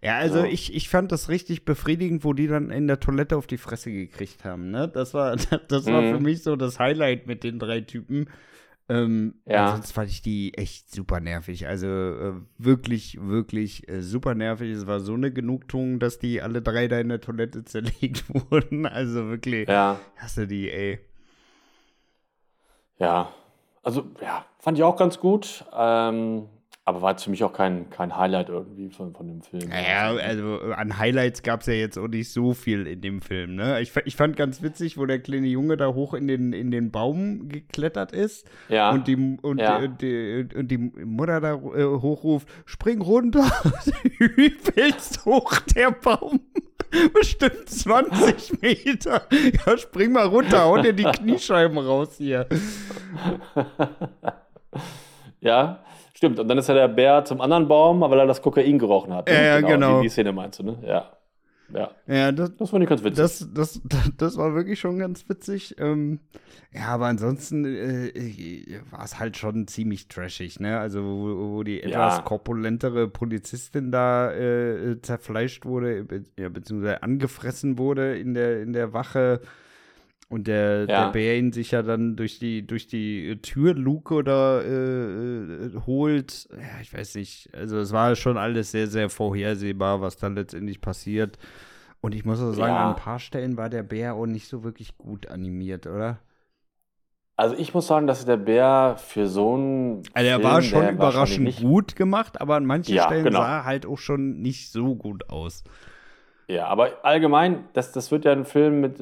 Ja, 0.02 0.18
also 0.18 0.40
ja. 0.40 0.46
Ich, 0.46 0.74
ich 0.74 0.90
fand 0.90 1.12
das 1.12 1.30
richtig 1.30 1.66
befriedigend, 1.66 2.24
wo 2.24 2.34
die 2.34 2.48
dann 2.48 2.70
in 2.70 2.88
der 2.88 3.00
Toilette 3.00 3.38
auf 3.38 3.48
die 3.48 3.58
Fresse 3.58 3.92
gekriegt 3.92 4.44
haben. 4.46 4.72
Ne? 4.72 4.88
Das 4.88 5.14
war, 5.14 5.36
das 5.68 5.86
war 5.86 6.02
mhm. 6.02 6.14
für 6.14 6.20
mich 6.20 6.44
so 6.44 6.56
das 6.56 6.80
Highlight 6.80 7.28
mit 7.28 7.44
den 7.44 7.60
drei 7.60 7.82
Typen. 7.82 8.30
Ähm, 8.90 9.36
ja. 9.46 9.74
Sonst 9.74 9.92
fand 9.92 10.10
ich 10.10 10.22
die 10.22 10.54
echt 10.58 10.94
super 10.94 11.20
nervig. 11.20 11.68
Also 11.68 11.88
äh, 11.88 12.34
wirklich, 12.58 13.18
wirklich 13.22 13.88
äh, 13.90 14.02
super 14.02 14.34
nervig. 14.34 14.72
Es 14.72 14.88
war 14.88 15.02
so 15.02 15.14
eine 15.14 15.32
Genugtuung, 15.32 16.00
dass 16.00 16.20
die 16.20 16.42
alle 16.42 16.62
drei 16.62 16.88
da 16.88 17.00
in 17.00 17.10
der 17.10 17.20
Toilette 17.20 17.64
zerlegt 17.66 18.24
wurden. 18.30 18.86
Also 18.86 19.28
wirklich, 19.28 19.68
ja. 19.68 20.00
hast 20.16 20.38
du 20.38 20.48
die, 20.48 20.72
ey. 20.72 21.00
Ja, 23.00 23.34
also 23.84 24.06
ja, 24.22 24.46
fand 24.60 24.78
ich 24.78 24.84
auch 24.84 24.96
ganz 24.96 25.20
gut. 25.20 25.66
Ähm, 25.78 26.48
aber 26.88 27.02
war 27.02 27.18
für 27.18 27.30
mich 27.30 27.44
auch 27.44 27.52
kein, 27.52 27.90
kein 27.90 28.16
Highlight 28.16 28.48
irgendwie 28.48 28.90
von, 28.90 29.14
von 29.14 29.28
dem 29.28 29.42
Film. 29.42 29.70
Ja, 29.70 30.12
also 30.12 30.72
an 30.74 30.98
Highlights 30.98 31.44
gab 31.44 31.60
es 31.60 31.68
ja 31.68 31.74
jetzt 31.74 31.98
auch 31.98 32.08
nicht 32.08 32.32
so 32.32 32.54
viel 32.54 32.88
in 32.88 33.02
dem 33.02 33.20
Film. 33.20 33.56
Ne? 33.56 33.82
Ich, 33.82 33.92
ich 34.06 34.16
fand 34.16 34.38
ganz 34.38 34.62
witzig, 34.62 34.98
wo 34.98 35.06
der 35.06 35.20
kleine 35.20 35.48
Junge 35.48 35.76
da 35.76 35.94
hoch 35.94 36.14
in 36.14 36.30
den, 36.30 36.54
in 36.54 36.72
den 36.72 36.90
Baum 36.92 37.50
geklettert 37.50 38.14
ist 38.14 38.50
ja. 38.70 38.92
und, 38.92 39.06
die, 39.10 39.18
und, 39.18 39.60
ja. 39.60 39.86
die, 39.86 40.48
und 40.56 40.72
die 40.72 40.78
Mutter 40.78 41.42
da 41.42 41.56
äh, 41.56 41.84
hochruft, 41.84 42.48
spring 42.66 43.02
runter, 43.02 43.52
übelst 44.20 45.26
hoch 45.26 45.60
der 45.76 45.92
Baum. 45.92 46.40
Bestimmt 47.14 47.68
20 47.68 48.62
Meter. 48.62 49.24
Ja, 49.66 49.78
spring 49.78 50.14
mal 50.14 50.28
runter, 50.28 50.64
hau 50.64 50.78
dir 50.78 50.94
die 50.94 51.04
Kniescheiben 51.04 51.80
raus 51.80 52.16
hier. 52.18 52.48
ja, 55.42 55.84
Stimmt, 56.18 56.40
und 56.40 56.48
dann 56.48 56.58
ist 56.58 56.68
ja 56.68 56.74
der 56.74 56.88
Bär 56.88 57.26
zum 57.26 57.42
anderen 57.42 57.68
Baum, 57.68 58.02
weil 58.02 58.18
er 58.18 58.26
das 58.26 58.42
Kokain 58.42 58.80
gerochen 58.80 59.14
hat. 59.14 59.28
Ne? 59.28 59.36
Ja, 59.36 59.58
genau. 59.58 59.70
genau. 59.72 59.98
Die, 59.98 60.08
die, 60.08 60.10
Szene 60.10 60.32
meinst 60.32 60.58
du, 60.58 60.64
ne? 60.64 60.80
Ja. 60.84 61.12
Ja, 61.72 61.92
ja 62.08 62.32
das, 62.32 62.56
das 62.56 62.72
fand 62.72 62.82
ich 62.82 62.90
ganz 62.90 63.04
witzig. 63.04 63.18
Das, 63.18 63.48
das, 63.54 63.82
das 64.18 64.36
war 64.36 64.56
wirklich 64.56 64.80
schon 64.80 64.98
ganz 64.98 65.30
witzig. 65.30 65.76
Ähm, 65.78 66.22
ja, 66.74 66.88
aber 66.88 67.06
ansonsten 67.06 67.66
äh, 67.66 68.08
äh 68.08 68.80
war 68.90 69.06
es 69.06 69.20
halt 69.20 69.38
schon 69.38 69.68
ziemlich 69.68 70.08
trashig, 70.08 70.60
ne? 70.60 70.80
Also, 70.80 71.04
wo, 71.04 71.58
wo 71.58 71.62
die 71.62 71.84
etwas 71.84 72.18
ja. 72.18 72.24
korpulentere 72.24 73.08
Polizistin 73.08 73.92
da 73.92 74.34
äh, 74.34 75.00
zerfleischt 75.04 75.66
wurde, 75.66 76.04
be 76.04 76.24
ja, 76.36 76.50
beziehungsweise 76.50 77.04
angefressen 77.04 77.78
wurde 77.78 78.18
in 78.18 78.34
der, 78.34 78.64
in 78.64 78.74
der 78.74 78.92
Wache. 78.92 79.42
Und 80.30 80.48
der, 80.48 80.82
ja. 80.82 80.86
der 80.86 81.12
Bär 81.12 81.38
ihn 81.38 81.54
sich 81.54 81.72
ja 81.72 81.82
dann 81.82 82.18
durch 82.18 82.38
die, 82.38 82.68
durch 82.68 82.88
die 82.88 83.40
Türluke 83.42 84.26
da 84.26 84.60
äh, 84.60 84.66
äh, 84.66 85.72
holt. 85.86 86.50
Ja, 86.52 86.82
ich 86.82 86.94
weiß 86.94 87.16
nicht. 87.16 87.50
Also 87.54 87.78
es 87.80 87.94
war 87.94 88.14
schon 88.16 88.38
alles 88.38 88.72
sehr, 88.72 88.88
sehr 88.88 89.10
vorhersehbar, 89.10 90.02
was 90.02 90.18
dann 90.18 90.36
letztendlich 90.36 90.82
passiert. 90.82 91.38
Und 92.02 92.14
ich 92.14 92.26
muss 92.26 92.42
auch 92.42 92.52
sagen, 92.52 92.74
ja. 92.74 92.90
an 92.90 92.96
ein 92.96 93.02
paar 93.02 93.20
Stellen 93.20 93.56
war 93.56 93.70
der 93.70 93.84
Bär 93.84 94.16
auch 94.16 94.26
nicht 94.26 94.50
so 94.50 94.64
wirklich 94.64 94.98
gut 94.98 95.28
animiert, 95.28 95.88
oder? 95.88 96.20
Also 97.38 97.56
ich 97.56 97.74
muss 97.74 97.88
sagen, 97.88 98.08
dass 98.08 98.26
der 98.26 98.38
Bär 98.38 98.96
für 98.98 99.28
so 99.28 99.54
einen. 99.54 100.04
Also 100.14 100.30
er 100.30 100.44
war 100.44 100.62
schon 100.62 100.90
überraschend 100.90 101.58
gut 101.58 101.96
gemacht, 101.96 102.42
aber 102.42 102.56
an 102.56 102.66
manchen 102.66 102.96
ja, 102.96 103.06
Stellen 103.06 103.26
genau. 103.26 103.40
sah 103.40 103.58
er 103.60 103.66
halt 103.66 103.86
auch 103.86 104.00
schon 104.00 104.42
nicht 104.42 104.72
so 104.72 104.96
gut 104.96 105.30
aus. 105.30 105.64
Ja, 106.48 106.68
aber 106.68 107.04
allgemein, 107.04 107.68
das, 107.74 107.92
das 107.92 108.10
wird 108.10 108.24
ja 108.24 108.32
ein 108.32 108.46
Film 108.46 108.80
mit 108.80 108.98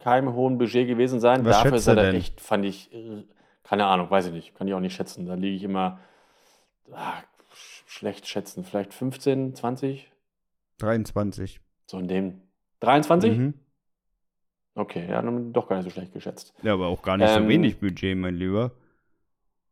keinem 0.00 0.32
hohen 0.34 0.58
Budget 0.58 0.88
gewesen 0.88 1.20
sein. 1.20 1.44
Was 1.44 1.62
Dafür 1.62 1.76
ist 1.76 1.86
er 1.86 1.94
denn? 1.94 2.14
echt, 2.16 2.40
fand 2.40 2.64
ich, 2.64 2.92
äh, 2.92 3.24
keine 3.62 3.86
Ahnung, 3.86 4.10
weiß 4.10 4.26
ich 4.26 4.32
nicht, 4.32 4.54
kann 4.56 4.66
ich 4.66 4.74
auch 4.74 4.80
nicht 4.80 4.94
schätzen. 4.94 5.26
Da 5.26 5.34
liege 5.34 5.54
ich 5.54 5.62
immer 5.62 6.00
ah, 6.92 7.22
schlecht 7.86 8.26
schätzen, 8.26 8.64
vielleicht 8.64 8.92
15, 8.92 9.54
20? 9.54 10.10
23. 10.78 11.60
So 11.86 11.98
in 11.98 12.08
dem. 12.08 12.42
23? 12.80 13.38
Mhm. 13.38 13.54
Okay, 14.74 15.08
ja, 15.08 15.22
dann 15.22 15.52
doch 15.52 15.68
gar 15.68 15.76
nicht 15.76 15.84
so 15.84 15.90
schlecht 15.90 16.12
geschätzt. 16.12 16.54
Ja, 16.62 16.74
aber 16.74 16.86
auch 16.86 17.02
gar 17.02 17.16
nicht 17.16 17.28
ähm, 17.28 17.44
so 17.44 17.48
wenig 17.48 17.78
Budget, 17.78 18.16
mein 18.16 18.34
Lieber. 18.34 18.72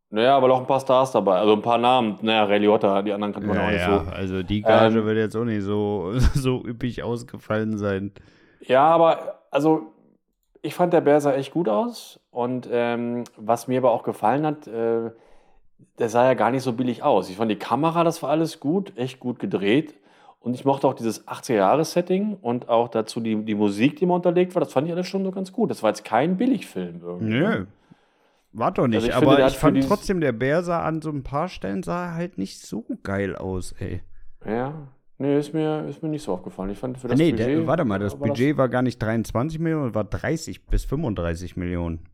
Naja, 0.09 0.37
aber 0.37 0.53
auch 0.53 0.59
ein 0.59 0.67
paar 0.67 0.79
Stars 0.79 1.11
dabei, 1.11 1.37
also 1.37 1.53
ein 1.53 1.61
paar 1.61 1.77
Namen. 1.77 2.17
Naja, 2.21 2.45
Ray 2.45 2.59
Liotta, 2.59 3.01
die 3.01 3.11
anderen 3.11 3.33
kann 3.33 3.45
man 3.45 3.57
ja, 3.57 3.65
auch 3.65 3.71
nicht 3.71 3.79
ja, 3.79 4.03
so. 4.05 4.11
Also 4.11 4.43
die 4.43 4.61
Gage 4.61 4.99
ähm, 4.99 5.05
wird 5.05 5.17
jetzt 5.17 5.35
auch 5.35 5.43
nicht 5.43 5.63
so, 5.63 6.13
so 6.33 6.63
üppig 6.65 7.03
ausgefallen 7.03 7.77
sein. 7.77 8.11
Ja, 8.61 8.83
aber 8.83 9.41
also 9.51 9.93
ich 10.61 10.75
fand 10.75 10.93
der 10.93 11.01
Bär 11.01 11.19
sah 11.19 11.33
echt 11.33 11.51
gut 11.51 11.67
aus. 11.67 12.19
Und 12.31 12.69
ähm, 12.71 13.25
was 13.35 13.67
mir 13.67 13.79
aber 13.79 13.91
auch 13.91 14.03
gefallen 14.03 14.45
hat, 14.45 14.67
äh, 14.67 15.11
der 15.99 16.09
sah 16.09 16.25
ja 16.25 16.33
gar 16.35 16.51
nicht 16.51 16.63
so 16.63 16.73
billig 16.73 17.03
aus. 17.03 17.29
Ich 17.29 17.37
fand 17.37 17.51
die 17.51 17.59
Kamera, 17.59 18.03
das 18.03 18.23
war 18.23 18.29
alles 18.29 18.59
gut, 18.59 18.93
echt 18.95 19.19
gut 19.19 19.39
gedreht. 19.39 19.95
Und 20.39 20.53
ich 20.53 20.63
mochte 20.63 20.87
auch 20.87 20.93
dieses 20.93 21.27
80er-Jahres-Setting 21.27 22.37
und 22.41 22.69
auch 22.69 22.87
dazu 22.87 23.19
die, 23.19 23.35
die 23.43 23.55
Musik, 23.55 23.97
die 23.97 24.05
mir 24.05 24.13
unterlegt 24.13 24.55
war. 24.55 24.61
Das 24.61 24.71
fand 24.71 24.87
ich 24.87 24.93
alles 24.93 25.07
schon 25.07 25.23
so 25.23 25.31
ganz 25.31 25.51
gut. 25.51 25.69
Das 25.69 25.83
war 25.83 25.89
jetzt 25.89 26.05
kein 26.05 26.37
Billigfilm 26.37 27.01
irgendwie. 27.03 27.39
Nö. 27.39 27.65
War 28.57 28.71
doch 28.71 28.87
nicht, 28.87 28.95
also 28.95 29.07
ich 29.07 29.15
aber 29.15 29.35
finde, 29.35 29.47
ich 29.47 29.57
fand 29.57 29.83
trotzdem, 29.87 30.19
der 30.19 30.31
Bär 30.31 30.63
sah 30.63 30.83
an 30.83 30.99
so 31.01 31.11
ein 31.11 31.21
paar 31.21 31.47
Stellen 31.47 31.83
sah 31.83 32.15
halt 32.15 32.39
nicht 32.39 32.59
so 32.59 32.85
geil 33.03 33.35
aus, 33.35 33.73
ey. 33.73 34.01
Ja, 34.43 34.87
nee, 35.19 35.37
ist 35.37 35.53
mir, 35.53 35.85
ist 35.87 36.01
mir 36.01 36.09
nicht 36.09 36.23
so 36.23 36.33
aufgefallen. 36.33 36.71
Ich 36.71 36.79
fand 36.79 36.97
für 36.97 37.07
das 37.07 37.19
nee, 37.19 37.31
Budget, 37.31 37.47
der, 37.47 37.67
warte 37.67 37.85
mal, 37.85 37.99
das 37.99 38.17
Budget 38.17 38.53
das 38.53 38.57
war 38.57 38.69
gar 38.69 38.81
nicht 38.81 38.97
23 38.97 39.59
Millionen, 39.59 39.93
war 39.93 40.05
30 40.05 40.65
bis 40.65 40.85
35 40.85 41.55
Millionen. 41.55 42.09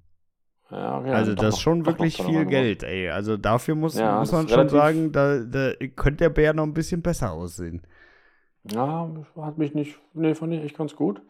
Ja, 0.69 0.99
okay, 0.99 1.11
also 1.11 1.33
das 1.33 1.55
ist 1.55 1.61
schon 1.61 1.85
wirklich 1.85 2.21
viel 2.21 2.45
Geld, 2.45 2.83
ey. 2.83 3.09
Also 3.09 3.37
dafür 3.37 3.75
muss, 3.75 3.97
ja, 3.97 4.19
muss 4.19 4.33
man 4.33 4.49
schon 4.49 4.67
sagen, 4.67 5.13
da, 5.13 5.39
da 5.39 5.71
könnte 5.95 6.25
der 6.25 6.29
Bär 6.29 6.53
noch 6.53 6.63
ein 6.63 6.73
bisschen 6.73 7.01
besser 7.01 7.31
aussehen. 7.31 7.83
Ja, 8.69 9.09
hat 9.37 9.57
mich 9.57 9.73
nicht, 9.73 9.97
nee, 10.13 10.35
fand 10.35 10.53
ich 10.53 10.63
echt 10.63 10.77
ganz 10.77 10.93
gut. 10.95 11.21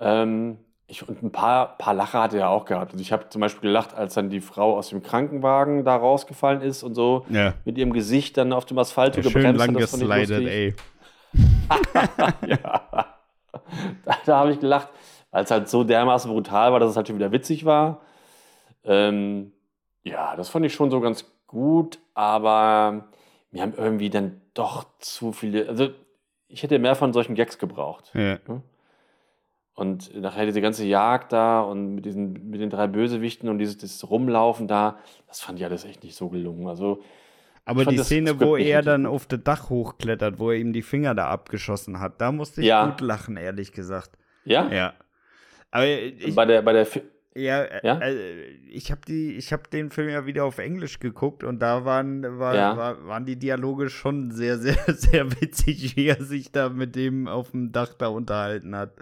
Ähm, 0.00 0.58
ich, 0.86 1.08
und 1.08 1.22
ein 1.22 1.32
paar, 1.32 1.78
paar 1.78 1.94
Lacher 1.94 2.22
hat 2.22 2.34
er 2.34 2.40
ja 2.40 2.48
auch 2.48 2.66
gehabt. 2.66 2.92
Also 2.92 3.00
ich 3.00 3.12
habe 3.12 3.28
zum 3.30 3.40
Beispiel 3.40 3.62
gelacht, 3.62 3.94
als 3.94 4.14
dann 4.14 4.28
die 4.28 4.40
Frau 4.40 4.76
aus 4.76 4.90
dem 4.90 5.02
Krankenwagen 5.02 5.84
da 5.84 5.96
rausgefallen 5.96 6.60
ist 6.60 6.82
und 6.82 6.94
so 6.94 7.24
ja. 7.30 7.54
mit 7.64 7.78
ihrem 7.78 7.92
Gesicht 7.92 8.36
dann 8.36 8.52
auf 8.52 8.66
dem 8.66 8.78
Asphalt 8.78 9.16
ja, 9.16 9.22
gebremst 9.22 9.46
schön 9.46 9.56
lang 9.56 9.74
geslidet, 9.74 10.46
ey. 10.46 10.74
ja. 12.46 13.16
Da, 14.04 14.16
da 14.26 14.38
habe 14.38 14.52
ich 14.52 14.60
gelacht, 14.60 14.88
weil 15.30 15.44
es 15.44 15.50
halt 15.50 15.68
so 15.68 15.84
dermaßen 15.84 16.30
brutal 16.30 16.72
war, 16.72 16.80
dass 16.80 16.90
es 16.90 16.96
halt 16.96 17.08
schon 17.08 17.16
wieder 17.16 17.32
witzig 17.32 17.64
war. 17.64 18.02
Ähm, 18.84 19.52
ja, 20.02 20.36
das 20.36 20.50
fand 20.50 20.66
ich 20.66 20.74
schon 20.74 20.90
so 20.90 21.00
ganz 21.00 21.24
gut, 21.46 21.98
aber 22.12 23.08
wir 23.50 23.62
haben 23.62 23.74
irgendwie 23.74 24.10
dann 24.10 24.42
doch 24.52 24.84
zu 24.98 25.32
viele. 25.32 25.68
Also, 25.68 25.88
ich 26.48 26.62
hätte 26.62 26.78
mehr 26.78 26.94
von 26.94 27.12
solchen 27.12 27.34
Gags 27.34 27.58
gebraucht. 27.58 28.10
Ja. 28.14 28.38
Ne? 28.46 28.62
Und 29.74 30.14
nachher 30.14 30.46
diese 30.46 30.60
ganze 30.60 30.84
Jagd 30.86 31.32
da 31.32 31.60
und 31.60 31.96
mit, 31.96 32.04
diesen, 32.04 32.50
mit 32.50 32.60
den 32.60 32.70
drei 32.70 32.86
Bösewichten 32.86 33.48
und 33.48 33.58
dieses, 33.58 33.76
dieses 33.76 34.08
Rumlaufen 34.08 34.68
da, 34.68 34.98
das 35.26 35.40
fand 35.40 35.58
ich 35.58 35.64
alles 35.64 35.84
echt 35.84 36.04
nicht 36.04 36.14
so 36.14 36.28
gelungen. 36.28 36.68
Also, 36.68 37.02
aber 37.64 37.84
die 37.84 37.98
Szene, 37.98 38.40
wo 38.40 38.56
er 38.56 38.82
dann 38.82 39.06
auf 39.06 39.26
das 39.26 39.42
Dach 39.42 39.70
hochklettert, 39.70 40.38
wo 40.38 40.50
er 40.50 40.58
ihm 40.58 40.72
die 40.72 40.82
Finger 40.82 41.14
da 41.14 41.28
abgeschossen 41.28 41.98
hat, 41.98 42.20
da 42.20 42.30
musste 42.30 42.60
ich 42.60 42.68
ja. 42.68 42.86
gut 42.86 43.00
lachen, 43.00 43.36
ehrlich 43.36 43.72
gesagt. 43.72 44.10
Ja? 44.44 44.70
Ja. 44.70 44.94
Aber 45.70 45.86
ich, 45.86 46.34
bei 46.34 46.44
der, 46.44 46.62
bei 46.62 46.72
der 46.72 46.86
ja, 47.36 47.64
ja? 47.82 47.98
Äh, 47.98 48.44
ich 48.70 48.92
habe 48.92 49.00
die, 49.08 49.42
den 49.72 49.90
Film 49.90 50.08
ja 50.08 50.24
wieder 50.24 50.44
auf 50.44 50.58
Englisch 50.58 51.00
geguckt 51.00 51.42
und 51.42 51.58
da 51.60 51.84
waren, 51.84 52.38
war, 52.38 52.54
ja. 52.54 52.76
war, 52.76 53.06
waren 53.06 53.26
die 53.26 53.36
Dialoge 53.36 53.90
schon 53.90 54.30
sehr, 54.30 54.58
sehr, 54.60 54.78
sehr 54.86 55.32
witzig, 55.40 55.96
wie 55.96 56.06
er 56.06 56.22
sich 56.22 56.52
da 56.52 56.68
mit 56.68 56.94
dem 56.94 57.26
auf 57.26 57.50
dem 57.50 57.72
Dach 57.72 57.94
da 57.94 58.06
unterhalten 58.08 58.76
hat. 58.76 58.92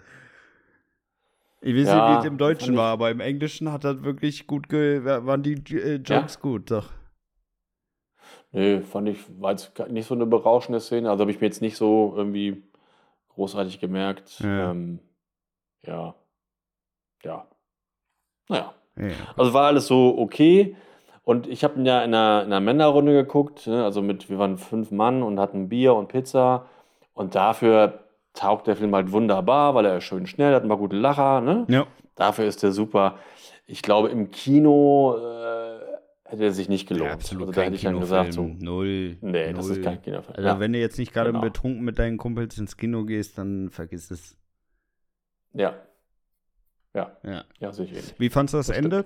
Ich 1.64 1.76
weiß 1.76 1.86
ja, 1.86 2.08
nicht, 2.08 2.16
wie 2.16 2.18
es 2.20 2.32
im 2.32 2.38
Deutschen 2.38 2.76
war, 2.76 2.92
aber 2.92 3.10
im 3.10 3.20
Englischen 3.20 3.70
hat 3.70 3.84
das 3.84 4.02
wirklich 4.02 4.48
gut, 4.48 4.70
waren 4.72 5.42
die 5.44 5.54
äh, 5.76 5.96
Jokes 5.96 6.34
ja. 6.34 6.40
gut, 6.40 6.70
doch. 6.72 6.90
Nee, 8.50 8.80
fand 8.80 9.08
ich, 9.08 9.18
war 9.40 9.52
jetzt 9.52 9.72
nicht 9.88 10.06
so 10.06 10.14
eine 10.14 10.26
berauschende 10.26 10.80
Szene, 10.80 11.08
also 11.08 11.22
habe 11.22 11.30
ich 11.30 11.40
mir 11.40 11.46
jetzt 11.46 11.62
nicht 11.62 11.76
so 11.76 12.12
irgendwie 12.16 12.64
großartig 13.28 13.78
gemerkt. 13.78 14.40
Ja. 14.40 14.72
Ähm, 14.72 14.98
ja. 15.86 16.14
ja. 17.22 17.46
Naja. 18.48 18.74
Ja. 18.96 19.10
Also 19.36 19.54
war 19.54 19.66
alles 19.66 19.86
so 19.86 20.18
okay. 20.18 20.76
Und 21.24 21.46
ich 21.46 21.62
habe 21.62 21.78
ihn 21.78 21.86
ja 21.86 22.02
in 22.02 22.12
einer, 22.12 22.42
in 22.42 22.52
einer 22.52 22.60
Männerrunde 22.60 23.12
geguckt, 23.12 23.68
ne? 23.68 23.84
also 23.84 24.02
mit, 24.02 24.28
wir 24.28 24.38
waren 24.38 24.58
fünf 24.58 24.90
Mann 24.90 25.22
und 25.22 25.38
hatten 25.38 25.68
Bier 25.68 25.94
und 25.94 26.08
Pizza. 26.08 26.66
Und 27.14 27.34
dafür 27.34 28.01
taugt 28.34 28.66
der 28.66 28.76
Film 28.76 28.94
halt 28.94 29.12
wunderbar, 29.12 29.74
weil 29.74 29.84
er 29.84 29.98
ist 29.98 30.04
schön 30.04 30.26
schnell, 30.26 30.54
hat 30.54 30.66
paar 30.66 30.76
gute 30.76 30.96
Lacher. 30.96 31.40
Ne? 31.40 31.64
Ja. 31.68 31.86
Dafür 32.14 32.46
ist 32.46 32.62
er 32.64 32.72
super. 32.72 33.18
Ich 33.66 33.82
glaube, 33.82 34.08
im 34.08 34.30
Kino 34.30 35.16
äh, 35.16 35.80
hätte 36.24 36.44
er 36.44 36.52
sich 36.52 36.68
nicht 36.68 36.88
gelohnt. 36.88 37.08
Ja, 37.08 37.14
absolut 37.14 37.48
also, 37.48 37.60
da 37.60 37.62
hätte 37.62 37.76
ich 37.76 37.82
dann 37.82 38.00
gesagt, 38.00 38.32
so, 38.32 38.42
null. 38.42 39.16
Nee, 39.20 39.46
null. 39.46 39.54
das 39.54 39.68
ist 39.68 39.82
kein 39.82 40.00
Kinofilm. 40.02 40.36
Also, 40.36 40.48
ja. 40.48 40.60
wenn 40.60 40.72
du 40.72 40.78
jetzt 40.78 40.98
nicht 40.98 41.12
gerade 41.12 41.30
genau. 41.30 41.42
betrunken 41.42 41.84
mit 41.84 41.98
deinen 41.98 42.18
Kumpels 42.18 42.58
ins 42.58 42.76
Kino 42.76 43.04
gehst, 43.04 43.38
dann 43.38 43.70
vergiss 43.70 44.10
es. 44.10 44.36
Ja. 45.52 45.74
Ja. 46.94 47.16
Ja, 47.22 47.44
ja 47.58 47.72
sicher. 47.72 47.96
Wie 48.18 48.30
fandest 48.30 48.54
du 48.54 48.58
das, 48.58 48.66
das 48.68 48.76
Ende? 48.76 49.04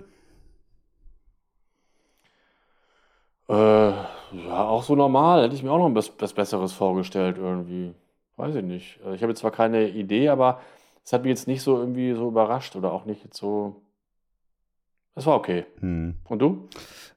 Äh, 3.49 3.53
ja, 3.53 4.67
auch 4.67 4.83
so 4.83 4.95
normal. 4.95 5.43
Hätte 5.43 5.55
ich 5.55 5.63
mir 5.63 5.71
auch 5.71 5.89
noch 5.89 5.95
was 5.95 6.33
Besseres 6.33 6.73
vorgestellt 6.73 7.37
irgendwie. 7.37 7.93
Weiß 8.37 8.55
ich 8.55 8.63
nicht. 8.63 8.99
Also, 8.99 9.13
ich 9.13 9.21
habe 9.21 9.31
jetzt 9.31 9.39
zwar 9.39 9.51
keine 9.51 9.89
Idee, 9.89 10.29
aber 10.29 10.61
es 11.03 11.11
hat 11.11 11.23
mich 11.23 11.29
jetzt 11.29 11.47
nicht 11.47 11.61
so 11.61 11.77
irgendwie 11.77 12.13
so 12.13 12.27
überrascht 12.27 12.75
oder 12.75 12.93
auch 12.93 13.05
nicht 13.05 13.33
so. 13.33 13.81
Es 15.15 15.25
war 15.25 15.35
okay. 15.35 15.65
Hm. 15.79 16.15
Und 16.25 16.39
du? 16.39 16.69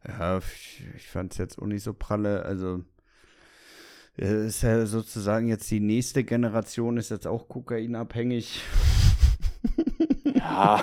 Ja, 0.09 0.39
ich, 0.39 0.83
ich 0.97 1.07
fand 1.07 1.33
es 1.33 1.39
jetzt 1.39 1.61
auch 1.61 1.67
nicht 1.67 1.83
so 1.83 1.93
pralle. 1.93 2.43
Also, 2.45 2.81
es 4.17 4.31
ist 4.31 4.63
ja 4.63 4.87
sozusagen 4.87 5.49
jetzt 5.49 5.71
die 5.71 5.81
nächste 5.81 6.25
Generation, 6.25 6.97
ist 6.97 7.11
jetzt 7.11 7.27
auch 7.27 7.49
kokainabhängig. 7.49 8.63
Ja. 10.35 10.83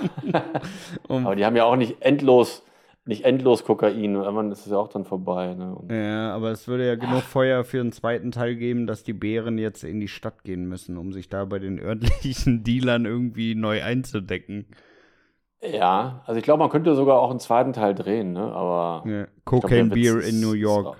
aber 1.08 1.36
die 1.36 1.46
haben 1.46 1.56
ja 1.56 1.66
auch 1.66 1.76
nicht 1.76 2.02
endlos 2.02 2.64
nicht 3.08 3.24
endlos 3.24 3.64
Kokain, 3.64 4.16
irgendwann 4.16 4.52
ist 4.52 4.66
es 4.66 4.72
ja 4.72 4.78
auch 4.78 4.90
dann 4.90 5.06
vorbei. 5.06 5.54
Ne? 5.54 5.78
ja, 5.90 6.34
aber 6.34 6.52
es 6.52 6.68
würde 6.68 6.86
ja 6.86 6.96
genug 6.96 7.22
Feuer 7.22 7.64
für 7.64 7.80
einen 7.80 7.92
zweiten 7.92 8.32
Teil 8.32 8.56
geben, 8.56 8.86
dass 8.86 9.04
die 9.04 9.14
Bären 9.14 9.58
jetzt 9.58 9.84
in 9.84 10.00
die 10.00 10.08
Stadt 10.08 10.44
gehen 10.44 10.68
müssen, 10.68 10.98
um 10.98 11.14
sich 11.14 11.30
da 11.30 11.46
bei 11.46 11.60
den 11.60 11.80
örtlichen 11.80 12.64
Dealern 12.66 13.06
irgendwie 13.06 13.56
neu 13.56 13.82
einzudecken. 13.84 14.68
Ja, 15.62 16.22
also 16.26 16.38
ich 16.38 16.44
glaube, 16.44 16.60
man 16.60 16.70
könnte 16.70 16.96
sogar 16.96 17.20
auch 17.20 17.32
einen 17.32 17.40
zweiten 17.40 17.74
Teil 17.74 17.96
drehen, 17.96 18.34
ne? 18.34 18.52
Aber. 18.52 19.10
Ja. 19.10 19.28
Cocaine 19.44 19.90
Beer 19.90 20.22
in 20.22 20.40
New 20.40 20.54
York. 20.54 20.98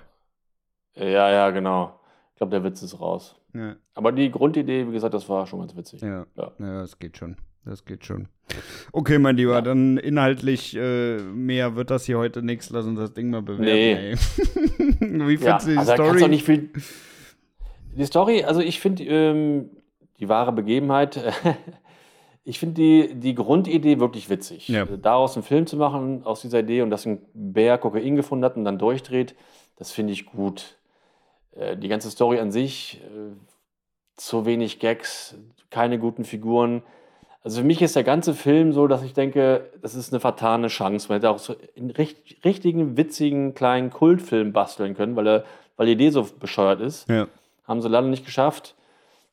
Ja, 0.94 1.30
ja, 1.30 1.50
genau. 1.50 2.00
Ich 2.32 2.38
glaube, 2.38 2.50
der 2.50 2.64
Witz 2.64 2.82
ist 2.82 3.00
raus. 3.00 3.40
Ja. 3.54 3.76
Aber 3.94 4.12
die 4.12 4.30
Grundidee, 4.30 4.88
wie 4.88 4.92
gesagt, 4.92 5.14
das 5.14 5.28
war 5.28 5.46
schon 5.46 5.60
ganz 5.60 5.76
witzig. 5.76 6.02
Ja, 6.02 6.26
ja. 6.36 6.52
ja 6.58 6.80
das 6.80 6.98
geht 6.98 7.16
schon. 7.16 7.36
Das 7.64 7.84
geht 7.84 8.04
schon. 8.04 8.28
Okay, 8.92 9.18
mein 9.18 9.36
Lieber, 9.36 9.54
ja. 9.54 9.60
dann 9.60 9.98
inhaltlich 9.98 10.74
äh, 10.74 11.18
mehr 11.18 11.76
wird 11.76 11.90
das 11.90 12.06
hier 12.06 12.18
heute 12.18 12.42
nichts. 12.42 12.70
Lass 12.70 12.86
uns 12.86 12.98
das 12.98 13.12
Ding 13.12 13.30
mal 13.30 13.42
bewerten. 13.42 13.64
Nee. 13.64 14.14
Wie 15.28 15.36
findest 15.36 15.44
ja, 15.44 15.58
du 15.58 15.70
die 15.72 15.78
also 15.78 15.92
Story? 15.94 16.28
Nicht 16.28 16.44
viel 16.44 16.70
die 17.98 18.06
Story, 18.06 18.44
also 18.44 18.60
ich 18.60 18.80
finde 18.80 19.04
ähm, 19.04 19.70
die 20.18 20.28
wahre 20.28 20.52
Begebenheit, 20.52 21.20
ich 22.44 22.58
finde 22.58 22.74
die, 22.74 23.14
die 23.14 23.34
Grundidee 23.34 23.98
wirklich 23.98 24.30
witzig. 24.30 24.68
Ja. 24.68 24.84
Daraus 24.84 25.36
einen 25.36 25.42
Film 25.42 25.66
zu 25.66 25.76
machen, 25.76 26.24
aus 26.24 26.40
dieser 26.40 26.60
Idee 26.60 26.82
und 26.82 26.90
dass 26.90 27.06
ein 27.06 27.20
Bär 27.34 27.78
Kokain 27.78 28.16
gefunden 28.16 28.44
hat 28.44 28.56
und 28.56 28.64
dann 28.64 28.78
durchdreht, 28.78 29.34
das 29.76 29.90
finde 29.90 30.12
ich 30.12 30.26
gut. 30.26 30.78
Äh, 31.52 31.76
die 31.76 31.88
ganze 31.88 32.10
Story 32.10 32.38
an 32.38 32.50
sich, 32.50 33.02
äh, 33.02 33.34
zu 34.16 34.46
wenig 34.46 34.78
Gags, 34.78 35.36
keine 35.70 35.98
guten 35.98 36.24
Figuren 36.24 36.82
also 37.42 37.60
für 37.60 37.66
mich 37.66 37.80
ist 37.80 37.96
der 37.96 38.04
ganze 38.04 38.34
Film 38.34 38.72
so, 38.72 38.88
dass 38.88 39.02
ich 39.02 39.14
denke, 39.14 39.70
das 39.80 39.94
ist 39.94 40.12
eine 40.12 40.20
vertane 40.20 40.68
Chance. 40.68 41.08
Man 41.08 41.16
hätte 41.16 41.30
auch 41.30 41.38
so 41.38 41.54
einen 41.76 41.90
richt 41.90 42.44
richtigen, 42.44 42.96
witzigen, 42.96 43.54
kleinen 43.54 43.90
Kultfilm 43.90 44.52
basteln 44.52 44.94
können, 44.94 45.16
weil, 45.16 45.26
er, 45.26 45.44
weil 45.76 45.86
die 45.86 45.92
Idee 45.92 46.10
so 46.10 46.24
bescheuert 46.38 46.80
ist. 46.80 47.08
Ja. 47.08 47.28
Haben 47.64 47.80
sie 47.80 47.88
leider 47.88 48.08
nicht 48.08 48.24
geschafft. 48.24 48.74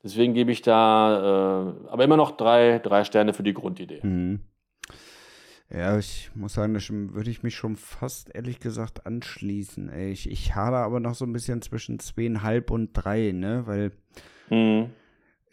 Deswegen 0.03 0.35
gebe 0.35 0.51
ich 0.51 0.61
da 0.61 1.73
äh, 1.87 1.89
aber 1.89 2.03
immer 2.03 2.17
noch 2.17 2.31
drei, 2.37 2.79
drei 2.79 3.03
Sterne 3.03 3.33
für 3.33 3.41
die 3.41 3.55
Grundidee. 3.55 4.01
Mhm. 4.03 4.41
Ja, 5.73 5.97
ich 5.97 6.29
muss 6.35 6.53
sagen, 6.53 6.75
da 6.75 6.79
würde 6.89 7.31
ich 7.31 7.41
mich 7.41 7.55
schon 7.55 7.75
fast 7.75 8.33
ehrlich 8.35 8.59
gesagt 8.59 9.07
anschließen. 9.07 9.91
Ich, 10.11 10.29
ich 10.29 10.53
hader 10.53 10.77
aber 10.77 10.99
noch 10.99 11.15
so 11.15 11.25
ein 11.25 11.33
bisschen 11.33 11.63
zwischen 11.63 11.97
zweieinhalb 11.97 12.69
und 12.69 12.91
drei, 12.93 13.31
ne? 13.31 13.63
Weil 13.65 13.91
mhm. 14.51 14.91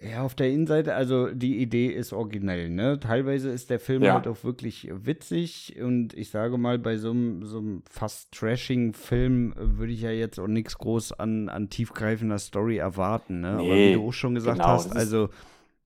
Ja, 0.03 0.23
auf 0.23 0.35
der 0.35 0.51
Innenseite, 0.51 0.95
also 0.95 1.29
die 1.29 1.59
Idee 1.59 1.87
ist 1.87 2.13
originell, 2.13 2.71
ne? 2.71 2.99
Teilweise 2.99 3.51
ist 3.51 3.71
der 3.71 3.79
Film 3.79 4.03
ja. 4.03 4.15
halt 4.15 4.27
auch 4.27 4.43
wirklich 4.43 4.91
witzig 4.93 5.77
und 5.81 6.15
ich 6.15 6.31
sage 6.31 6.59
mal, 6.59 6.79
bei 6.79 6.97
so 6.97 7.11
einem, 7.11 7.45
so 7.45 7.59
einem 7.59 7.83
fast 7.89 8.33
trashing 8.33 8.95
Film 8.95 9.55
würde 9.57 9.93
ich 9.93 10.03
ja 10.03 10.11
jetzt 10.11 10.41
auch 10.41 10.49
nichts 10.49 10.77
groß 10.77 11.13
an, 11.13 11.49
an 11.49 11.71
tiefgreifender 11.71 12.39
Story 12.39 12.79
erwarten, 12.79 13.43
ne? 13.43 13.57
Nee, 13.59 13.65
Aber 13.65 13.77
wie 13.77 13.93
du 13.95 14.09
auch 14.09 14.13
schon 14.13 14.35
gesagt 14.35 14.59
genau, 14.59 14.71
hast, 14.71 14.97
also 14.97 15.29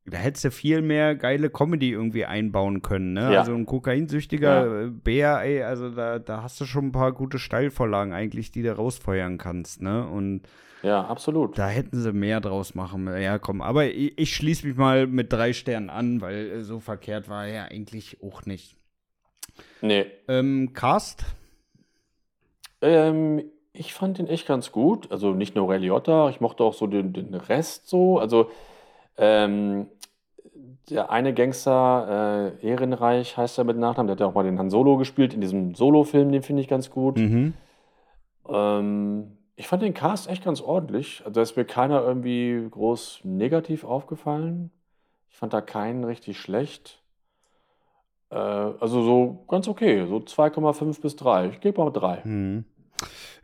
da 0.06 0.18
hättest 0.18 0.44
du 0.44 0.50
viel 0.50 0.82
mehr 0.82 1.16
geile 1.16 1.50
Comedy 1.50 1.90
irgendwie 1.90 2.24
einbauen 2.24 2.82
können, 2.82 3.12
ne? 3.12 3.32
Ja. 3.32 3.40
Also 3.40 3.54
ein 3.54 3.66
kokainsüchtiger 3.66 4.82
ja. 4.84 4.90
Bär, 4.90 5.40
ey, 5.42 5.62
also 5.62 5.90
da, 5.90 6.18
da 6.18 6.42
hast 6.42 6.60
du 6.60 6.64
schon 6.64 6.86
ein 6.86 6.92
paar 6.92 7.12
gute 7.12 7.38
Steilvorlagen 7.38 8.12
eigentlich, 8.12 8.52
die 8.52 8.62
du 8.62 8.76
rausfeuern 8.76 9.38
kannst, 9.38 9.82
ne? 9.82 10.06
Und 10.06 10.42
ja, 10.82 11.04
absolut. 11.04 11.58
Da 11.58 11.68
hätten 11.68 12.00
sie 12.00 12.12
mehr 12.12 12.40
draus 12.40 12.74
machen. 12.74 13.08
Ja, 13.20 13.38
komm, 13.38 13.60
aber 13.60 13.86
ich, 13.86 14.16
ich 14.18 14.34
schließe 14.34 14.66
mich 14.66 14.76
mal 14.76 15.06
mit 15.06 15.32
drei 15.32 15.52
Sternen 15.52 15.90
an, 15.90 16.20
weil 16.20 16.62
so 16.62 16.78
verkehrt 16.78 17.28
war 17.28 17.46
er 17.46 17.70
eigentlich 17.72 18.22
auch 18.22 18.46
nicht. 18.46 18.76
Nee. 19.80 20.06
Ähm, 20.28 20.72
Cast? 20.74 21.24
Ähm, 22.82 23.42
ich 23.72 23.94
fand 23.94 24.18
den 24.18 24.28
echt 24.28 24.46
ganz 24.46 24.70
gut. 24.70 25.10
Also 25.10 25.32
nicht 25.32 25.56
nur 25.56 25.68
Ray 25.68 25.78
Liotta, 25.78 26.28
ich 26.28 26.40
mochte 26.40 26.62
auch 26.62 26.74
so 26.74 26.86
den, 26.86 27.12
den 27.12 27.34
Rest 27.34 27.88
so. 27.88 28.18
Also 28.18 28.50
ähm, 29.18 29.88
der 30.90 31.10
eine 31.10 31.34
Gangster, 31.34 32.54
äh, 32.60 32.66
Ehrenreich 32.66 33.36
heißt 33.36 33.58
er 33.58 33.64
mit 33.64 33.76
Nachnamen, 33.76 34.06
der 34.06 34.12
hat 34.14 34.20
ja 34.20 34.26
auch 34.26 34.34
mal 34.34 34.44
den 34.44 34.58
Han 34.58 34.70
Solo 34.70 34.96
gespielt 34.96 35.34
in 35.34 35.40
diesem 35.40 35.74
Solo-Film, 35.74 36.30
den 36.30 36.42
finde 36.42 36.62
ich 36.62 36.68
ganz 36.68 36.90
gut. 36.90 37.18
Mhm. 37.18 37.54
Ähm, 38.48 39.38
ich 39.56 39.66
fand 39.66 39.82
den 39.82 39.94
Cast 39.94 40.28
echt 40.28 40.44
ganz 40.44 40.60
ordentlich. 40.60 41.22
Also 41.24 41.32
da 41.32 41.42
ist 41.42 41.56
mir 41.56 41.64
keiner 41.64 42.02
irgendwie 42.02 42.68
groß 42.70 43.20
negativ 43.24 43.84
aufgefallen. 43.84 44.70
Ich 45.30 45.36
fand 45.36 45.52
da 45.52 45.60
keinen 45.60 46.04
richtig 46.04 46.38
schlecht. 46.38 47.02
Äh, 48.30 48.36
also 48.36 49.02
so 49.02 49.44
ganz 49.48 49.66
okay, 49.66 50.06
so 50.06 50.16
2,5 50.18 51.00
bis 51.00 51.16
3. 51.16 51.48
Ich 51.48 51.60
gebe 51.60 51.82
mal 51.82 51.90
3. 51.90 52.20
Mhm. 52.24 52.64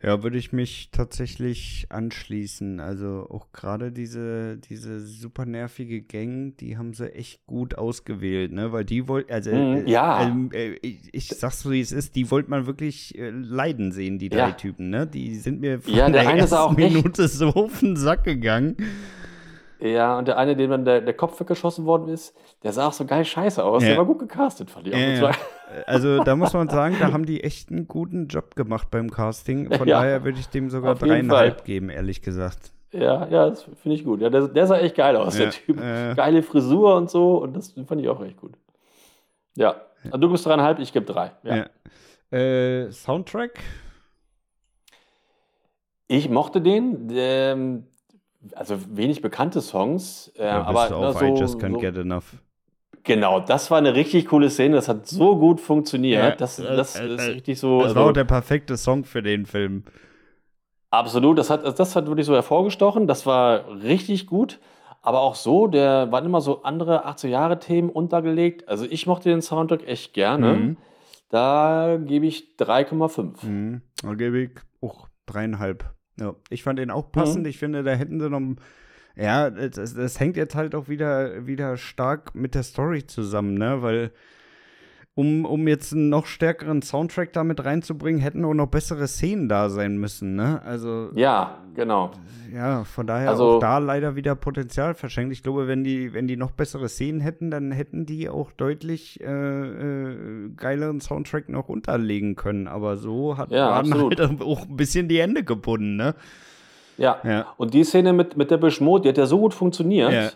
Ja, 0.05 0.21
würde 0.21 0.37
ich 0.37 0.51
mich 0.51 0.89
tatsächlich 0.91 1.87
anschließen. 1.87 2.81
Also 2.81 3.25
auch 3.29 3.53
gerade 3.53 3.93
diese, 3.93 4.57
diese 4.57 4.99
super 4.99 5.45
nervige 5.45 6.01
Gang, 6.01 6.57
die 6.57 6.77
haben 6.77 6.93
sie 6.93 7.13
echt 7.15 7.45
gut 7.47 7.77
ausgewählt, 7.77 8.51
ne? 8.51 8.73
Weil 8.73 8.83
die 8.83 9.07
wollten, 9.07 9.31
also 9.31 9.51
mm, 9.55 9.87
ja. 9.87 10.27
Äh, 10.51 10.73
äh, 10.73 10.79
ich, 10.81 11.13
ich 11.13 11.27
sag's 11.29 11.61
so, 11.61 11.71
wie 11.71 11.79
es 11.79 11.93
ist, 11.93 12.17
die 12.17 12.29
wollte 12.31 12.49
man 12.49 12.65
wirklich 12.65 13.17
äh, 13.17 13.29
leiden 13.29 13.93
sehen, 13.93 14.19
die 14.19 14.27
drei 14.27 14.49
ja. 14.49 14.51
Typen, 14.51 14.89
ne? 14.89 15.07
Die 15.07 15.35
sind 15.35 15.61
mir 15.61 15.79
von 15.79 15.93
ja, 15.93 16.09
der, 16.09 16.23
der 16.23 16.33
ersten 16.33 16.75
Minute 16.75 17.29
so 17.29 17.47
auf 17.51 17.79
den 17.79 17.95
Sack 17.95 18.25
gegangen. 18.25 18.75
Ja, 19.79 20.17
und 20.17 20.27
der 20.27 20.37
eine, 20.37 20.55
dem 20.55 20.69
dann 20.69 20.85
der, 20.85 20.99
der 20.99 21.13
Kopf 21.13 21.39
weggeschossen 21.39 21.85
worden 21.85 22.09
ist, 22.09 22.35
der 22.63 22.73
sah 22.73 22.87
auch 22.87 22.93
so 22.93 23.05
geil 23.05 23.23
scheiße 23.23 23.63
aus. 23.63 23.83
Ja. 23.83 23.89
Der 23.89 23.97
war 23.97 24.05
gut 24.05 24.19
gecastet, 24.19 24.69
fand 24.69 24.87
ich 24.87 24.95
auch. 24.95 24.97
Ja. 24.97 25.31
Also 25.85 26.23
da 26.23 26.35
muss 26.35 26.53
man 26.53 26.69
sagen, 26.69 26.95
da 26.99 27.11
haben 27.11 27.25
die 27.25 27.43
echt 27.43 27.69
einen 27.69 27.87
guten 27.87 28.27
Job 28.27 28.55
gemacht 28.55 28.89
beim 28.91 29.09
Casting. 29.09 29.71
Von 29.71 29.87
daher 29.87 30.23
würde 30.23 30.39
ich 30.39 30.47
dem 30.49 30.69
sogar 30.69 30.95
dreieinhalb 30.95 31.65
geben, 31.65 31.89
ehrlich 31.89 32.21
gesagt. 32.21 32.71
Ja, 32.91 33.27
ja, 33.27 33.49
das 33.49 33.63
finde 33.63 33.95
ich 33.95 34.03
gut. 34.03 34.21
Ja, 34.21 34.29
der, 34.29 34.47
der, 34.47 34.67
sah 34.67 34.77
echt 34.77 34.95
geil 34.95 35.15
aus, 35.15 35.35
der 35.35 35.49
Typ. 35.49 35.81
Äh, 35.81 36.13
Geile 36.15 36.43
Frisur 36.43 36.95
und 36.95 37.09
so, 37.09 37.41
und 37.41 37.55
das 37.55 37.73
fand 37.87 38.01
ich 38.01 38.07
auch 38.07 38.23
echt 38.23 38.37
gut. 38.37 38.53
Ja, 39.55 39.75
also 40.05 40.17
du 40.17 40.29
gibst 40.29 40.45
dreieinhalb, 40.45 40.79
ich 40.79 40.93
gebe 40.93 41.05
drei. 41.05 41.31
Ja. 41.43 42.37
Äh, 42.37 42.91
Soundtrack? 42.91 43.59
Ich 46.07 46.29
mochte 46.29 46.61
den. 46.61 47.09
Ähm, 47.11 47.87
also 48.55 48.77
wenig 48.89 49.21
bekannte 49.21 49.61
Songs, 49.61 50.31
äh, 50.37 50.45
ja, 50.45 50.63
aber 50.63 50.89
du 50.89 50.95
auf 50.95 51.19
so, 51.19 51.25
I 51.25 51.29
just 51.29 51.59
can't 51.59 51.73
so, 51.73 51.79
get 51.79 51.97
enough. 51.97 52.35
Genau, 53.03 53.39
das 53.41 53.69
war 53.69 53.77
eine 53.77 53.95
richtig 53.95 54.27
coole 54.27 54.49
Szene, 54.49 54.75
das 54.75 54.87
hat 54.87 55.07
so 55.07 55.37
gut 55.37 55.59
funktioniert. 55.59 56.23
Ja, 56.23 56.35
das, 56.35 56.59
äh, 56.59 56.75
das 56.75 56.95
äh, 56.99 57.07
ist 57.07 57.27
äh, 57.27 57.31
richtig 57.31 57.59
so. 57.59 57.79
Das 57.79 57.89
also, 57.89 57.99
war 57.99 58.09
auch 58.09 58.13
der 58.13 58.23
perfekte 58.23 58.77
Song 58.77 59.03
für 59.03 59.21
den 59.21 59.45
Film. 59.45 59.83
Absolut, 60.89 61.37
das 61.37 61.49
hat, 61.49 61.79
das 61.79 61.95
hat 61.95 62.07
wirklich 62.07 62.25
so 62.25 62.33
hervorgestochen, 62.33 63.07
das 63.07 63.25
war 63.25 63.81
richtig 63.81 64.27
gut. 64.27 64.59
Aber 65.05 65.19
auch 65.19 65.35
so, 65.35 65.67
der 65.67 66.13
waren 66.13 66.25
immer 66.25 66.39
so 66.39 66.63
andere 66.63 67.05
80er-Jahre-Themen 67.05 67.89
untergelegt. 67.89 68.69
Also 68.69 68.85
ich 68.89 69.05
mochte 69.05 69.27
den 69.27 69.41
Soundtrack 69.41 69.85
echt 69.85 70.13
gerne. 70.13 70.53
Mhm. 70.53 70.77
Da 71.27 71.99
gebe 72.01 72.25
ich 72.25 72.55
3,5. 72.57 73.45
Mhm. 73.45 73.81
Da 74.01 74.13
gebe 74.13 74.39
ich 74.43 74.51
auch 74.81 75.09
dreieinhalb. 75.25 75.93
Ja, 76.17 76.35
ich 76.49 76.63
fand 76.63 76.79
den 76.79 76.89
auch 76.89 77.11
passend. 77.11 77.43
Mhm. 77.43 77.49
Ich 77.49 77.57
finde, 77.57 77.83
da 77.83 77.91
hätten 77.91 78.21
sie 78.21 78.29
noch. 78.29 78.55
Ja, 79.15 79.49
das, 79.49 79.93
das, 79.93 80.19
hängt 80.19 80.37
jetzt 80.37 80.55
halt 80.55 80.73
auch 80.73 80.87
wieder, 80.87 81.45
wieder 81.45 81.77
stark 81.77 82.33
mit 82.33 82.55
der 82.55 82.63
Story 82.63 83.05
zusammen, 83.05 83.53
ne? 83.55 83.81
Weil 83.81 84.11
um, 85.15 85.45
um 85.45 85.67
jetzt 85.67 85.93
einen 85.93 86.09
noch 86.09 86.25
stärkeren 86.25 86.81
Soundtrack 86.81 87.33
damit 87.33 87.63
reinzubringen, 87.63 88.19
hätten 88.19 88.43
auch 88.45 88.55
noch 88.55 88.65
bessere 88.65 89.07
Szenen 89.07 89.47
da 89.47 89.69
sein 89.69 89.97
müssen, 89.97 90.35
ne? 90.35 90.63
Also. 90.65 91.11
Ja, 91.13 91.59
genau. 91.75 92.11
Ja, 92.51 92.83
von 92.83 93.05
daher 93.05 93.29
also, 93.29 93.57
auch 93.57 93.59
da 93.59 93.77
leider 93.77 94.15
wieder 94.15 94.33
Potenzial 94.33 94.95
verschenkt. 94.95 95.31
Ich 95.31 95.43
glaube, 95.43 95.67
wenn 95.67 95.83
die, 95.83 96.13
wenn 96.13 96.27
die 96.27 96.37
noch 96.37 96.49
bessere 96.49 96.89
Szenen 96.89 97.21
hätten, 97.21 97.51
dann 97.51 97.71
hätten 97.71 98.07
die 98.07 98.27
auch 98.27 98.51
deutlich 98.51 99.21
äh, 99.21 99.27
äh, 99.27 100.49
geileren 100.57 100.99
Soundtrack 100.99 101.47
noch 101.47 101.69
unterlegen 101.69 102.35
können. 102.35 102.67
Aber 102.67 102.97
so 102.97 103.37
hat 103.37 103.51
ja, 103.51 103.69
waren 103.69 103.93
halt 103.93 104.19
auch 104.41 104.63
ein 104.63 104.75
bisschen 104.75 105.07
die 105.07 105.21
Hände 105.21 105.43
gebunden, 105.43 105.95
ne? 105.95 106.15
Ja. 106.97 107.19
ja. 107.23 107.47
Und 107.57 107.73
die 107.73 107.83
Szene 107.83 108.13
mit, 108.13 108.37
mit 108.37 108.51
der 108.51 108.57
Beschmut, 108.57 109.05
die 109.05 109.09
hat 109.09 109.17
ja 109.17 109.25
so 109.25 109.39
gut 109.39 109.53
funktioniert. 109.53 110.11
Ja. 110.11 110.29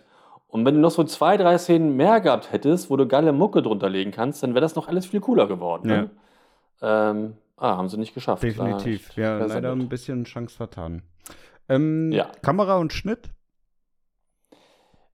Und 0.47 0.65
wenn 0.65 0.75
du 0.75 0.79
noch 0.79 0.91
so 0.91 1.03
zwei, 1.03 1.37
drei 1.37 1.57
Szenen 1.57 1.95
mehr 1.95 2.21
gehabt 2.21 2.51
hättest, 2.51 2.89
wo 2.89 2.95
du 2.95 3.07
geile 3.07 3.33
Mucke 3.33 3.61
drunter 3.61 3.89
legen 3.89 4.11
kannst, 4.11 4.41
dann 4.43 4.53
wäre 4.53 4.61
das 4.61 4.75
noch 4.75 4.87
alles 4.87 5.05
viel 5.05 5.19
cooler 5.19 5.47
geworden. 5.47 5.87
Ne? 5.87 6.09
Ähm, 6.81 7.33
ah, 7.57 7.77
haben 7.77 7.89
sie 7.89 7.97
nicht 7.97 8.13
geschafft. 8.13 8.43
Definitiv. 8.43 9.15
Ja, 9.15 9.37
leider 9.37 9.71
ein 9.71 9.89
bisschen 9.89 10.23
Chance 10.23 10.55
vertan. 10.55 11.03
Ähm, 11.69 12.11
ja. 12.11 12.29
Kamera 12.41 12.77
und 12.77 12.93
Schnitt? 12.93 13.29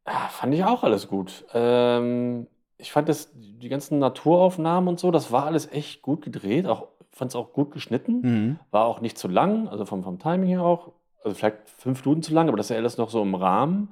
Ja, 0.05 0.27
fand 0.29 0.53
ich 0.53 0.63
auch 0.63 0.83
alles 0.83 1.07
gut. 1.07 1.45
Ähm, 1.53 2.47
ich 2.77 2.91
fand 2.91 3.09
das, 3.09 3.31
die 3.33 3.69
ganzen 3.69 3.99
Naturaufnahmen 3.99 4.89
und 4.89 4.99
so, 4.99 5.09
das 5.09 5.31
war 5.31 5.45
alles 5.45 5.71
echt 5.71 6.01
gut 6.01 6.21
gedreht. 6.21 6.67
Auch, 6.67 6.89
fand 7.11 7.31
es 7.31 7.35
auch 7.35 7.53
gut 7.53 7.71
geschnitten. 7.71 8.21
Mhm. 8.21 8.59
War 8.71 8.85
auch 8.85 9.01
nicht 9.01 9.17
zu 9.17 9.27
lang, 9.27 9.67
also 9.67 9.85
vom, 9.85 10.03
vom 10.03 10.19
Timing 10.19 10.49
her 10.49 10.61
auch. 10.63 10.91
Also 11.23 11.35
vielleicht 11.35 11.69
fünf 11.77 12.03
Minuten 12.05 12.23
zu 12.23 12.33
lang, 12.33 12.47
aber 12.47 12.57
das 12.57 12.67
ist 12.67 12.71
ja 12.71 12.77
alles 12.77 12.97
noch 12.97 13.09
so 13.09 13.21
im 13.21 13.35
Rahmen. 13.35 13.91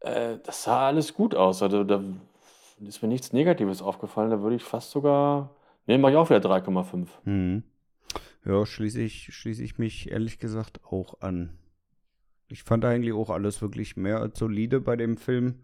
Äh, 0.00 0.38
das 0.44 0.64
sah 0.64 0.86
alles 0.88 1.14
gut 1.14 1.34
aus. 1.34 1.62
Also 1.62 1.84
da 1.84 2.02
ist 2.80 3.02
mir 3.02 3.08
nichts 3.08 3.32
Negatives 3.32 3.82
aufgefallen. 3.82 4.30
Da 4.30 4.42
würde 4.42 4.56
ich 4.56 4.64
fast 4.64 4.90
sogar. 4.90 5.50
Ne, 5.86 5.98
mache 5.98 6.12
ich 6.12 6.18
auch 6.18 6.28
wieder 6.28 6.40
3,5. 6.40 7.08
Mhm. 7.24 7.62
Ja, 8.44 8.64
schließe 8.64 9.00
ich, 9.00 9.34
schließe 9.34 9.62
ich 9.62 9.78
mich 9.78 10.10
ehrlich 10.10 10.38
gesagt 10.38 10.80
auch 10.84 11.20
an. 11.20 11.58
Ich 12.48 12.62
fand 12.62 12.84
eigentlich 12.84 13.12
auch 13.12 13.30
alles 13.30 13.60
wirklich 13.60 13.96
mehr 13.96 14.20
als 14.20 14.38
solide 14.38 14.80
bei 14.80 14.96
dem 14.96 15.16
Film. 15.16 15.62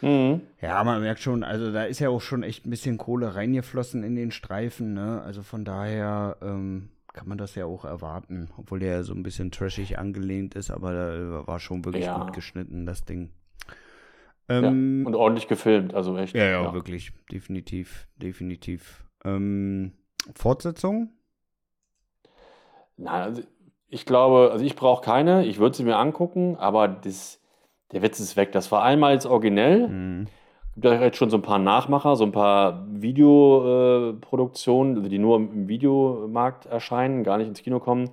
Mhm. 0.00 0.42
Ja, 0.60 0.82
man 0.84 1.02
merkt 1.02 1.20
schon, 1.20 1.42
also 1.42 1.72
da 1.72 1.84
ist 1.84 1.98
ja 1.98 2.08
auch 2.08 2.20
schon 2.20 2.42
echt 2.42 2.66
ein 2.66 2.70
bisschen 2.70 2.98
Kohle 2.98 3.34
reingeflossen 3.34 4.02
in 4.02 4.14
den 4.14 4.30
Streifen, 4.30 4.94
ne? 4.94 5.22
Also 5.22 5.42
von 5.42 5.64
daher 5.64 6.36
ähm, 6.40 6.90
kann 7.12 7.28
man 7.28 7.38
das 7.38 7.54
ja 7.54 7.64
auch 7.64 7.84
erwarten, 7.84 8.50
obwohl 8.56 8.80
der 8.80 8.92
ja 8.92 9.02
so 9.02 9.14
ein 9.14 9.22
bisschen 9.22 9.50
trashig 9.50 9.98
angelehnt 9.98 10.54
ist, 10.54 10.70
aber 10.70 10.92
da 10.92 11.46
war 11.46 11.58
schon 11.58 11.84
wirklich 11.84 12.06
ja. 12.06 12.18
gut 12.18 12.32
geschnitten, 12.32 12.86
das 12.86 13.04
Ding. 13.04 13.30
Ähm, 14.48 15.02
ja, 15.02 15.06
und 15.06 15.14
ordentlich 15.14 15.48
gefilmt, 15.48 15.94
also 15.94 16.16
echt. 16.16 16.34
Ja, 16.34 16.44
ja, 16.44 16.62
ja. 16.62 16.72
wirklich. 16.72 17.12
Definitiv, 17.30 18.08
definitiv. 18.16 19.04
Ähm, 19.24 19.92
Fortsetzung? 20.34 21.10
Nein, 22.96 23.22
also 23.22 23.42
ich 23.88 24.06
glaube, 24.06 24.50
also 24.52 24.64
ich 24.64 24.76
brauche 24.76 25.04
keine, 25.04 25.46
ich 25.46 25.58
würde 25.58 25.76
sie 25.76 25.84
mir 25.84 25.96
angucken, 25.96 26.56
aber 26.56 26.88
das, 26.88 27.40
der 27.92 28.02
Witz 28.02 28.20
ist 28.20 28.36
weg. 28.36 28.52
Das 28.52 28.70
war 28.70 28.82
einmal 28.82 29.14
jetzt 29.14 29.26
originell. 29.26 29.88
Mhm. 29.88 30.26
Gibt 30.74 30.84
ja 30.84 31.00
jetzt 31.00 31.16
schon 31.16 31.30
so 31.30 31.36
ein 31.36 31.42
paar 31.42 31.58
Nachmacher, 31.58 32.14
so 32.16 32.24
ein 32.24 32.32
paar 32.32 32.84
Videoproduktionen, 32.88 35.08
die 35.08 35.18
nur 35.18 35.36
im 35.36 35.68
Videomarkt 35.68 36.66
erscheinen, 36.66 37.24
gar 37.24 37.38
nicht 37.38 37.48
ins 37.48 37.62
Kino 37.62 37.80
kommen. 37.80 38.10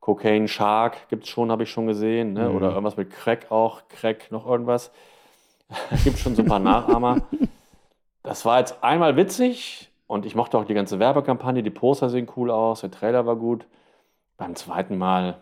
Cocaine 0.00 0.48
Shark 0.48 1.08
gibt 1.08 1.24
es 1.24 1.30
schon, 1.30 1.50
habe 1.50 1.62
ich 1.62 1.70
schon 1.70 1.86
gesehen. 1.86 2.34
Ne? 2.34 2.50
Mhm. 2.50 2.56
Oder 2.56 2.68
irgendwas 2.70 2.98
mit 2.98 3.10
Crack 3.10 3.50
auch, 3.50 3.88
Crack, 3.88 4.30
noch 4.30 4.46
irgendwas. 4.46 4.92
gibt 6.04 6.18
schon 6.18 6.34
so 6.34 6.42
ein 6.42 6.48
paar 6.48 6.58
Nachahmer. 6.58 7.22
Das 8.22 8.44
war 8.44 8.58
jetzt 8.58 8.84
einmal 8.84 9.16
witzig 9.16 9.90
und 10.06 10.26
ich 10.26 10.34
mochte 10.34 10.58
auch 10.58 10.64
die 10.64 10.74
ganze 10.74 10.98
Werbekampagne. 10.98 11.62
Die 11.62 11.70
Poster 11.70 12.10
sehen 12.10 12.28
cool 12.36 12.50
aus, 12.50 12.82
der 12.82 12.90
Trailer 12.90 13.24
war 13.26 13.36
gut. 13.36 13.66
Beim 14.36 14.54
zweiten 14.56 14.98
Mal, 14.98 15.40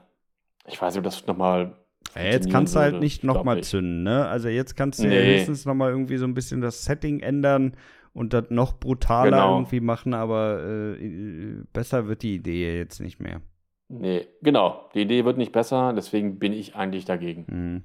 ich 0.66 0.80
weiß 0.80 0.94
nicht, 0.94 0.98
ob 0.98 1.04
das 1.04 1.26
nochmal. 1.26 1.76
Ja, 2.14 2.22
jetzt 2.22 2.50
kannst 2.50 2.74
du 2.74 2.80
halt 2.80 3.00
nicht 3.00 3.24
nochmal 3.24 3.62
zünden, 3.62 4.02
ne? 4.02 4.26
Also 4.26 4.48
jetzt 4.48 4.76
kannst 4.76 5.00
du 5.00 5.08
nee. 5.08 5.16
ja 5.16 5.22
höchstens 5.22 5.64
nochmal 5.64 5.90
irgendwie 5.90 6.16
so 6.16 6.24
ein 6.24 6.34
bisschen 6.34 6.60
das 6.60 6.84
Setting 6.84 7.20
ändern 7.20 7.74
und 8.12 8.32
das 8.32 8.50
noch 8.50 8.78
brutaler 8.78 9.30
genau. 9.30 9.56
irgendwie 9.56 9.80
machen, 9.80 10.14
aber 10.14 10.62
äh, 10.62 11.62
besser 11.72 12.08
wird 12.08 12.22
die 12.22 12.34
Idee 12.34 12.76
jetzt 12.76 13.00
nicht 13.00 13.20
mehr. 13.20 13.40
Nee, 13.88 14.26
genau. 14.42 14.88
Die 14.94 15.02
Idee 15.02 15.24
wird 15.24 15.36
nicht 15.36 15.52
besser, 15.52 15.92
deswegen 15.94 16.38
bin 16.38 16.52
ich 16.52 16.74
eigentlich 16.74 17.04
dagegen. 17.04 17.44
Mhm. 17.48 17.82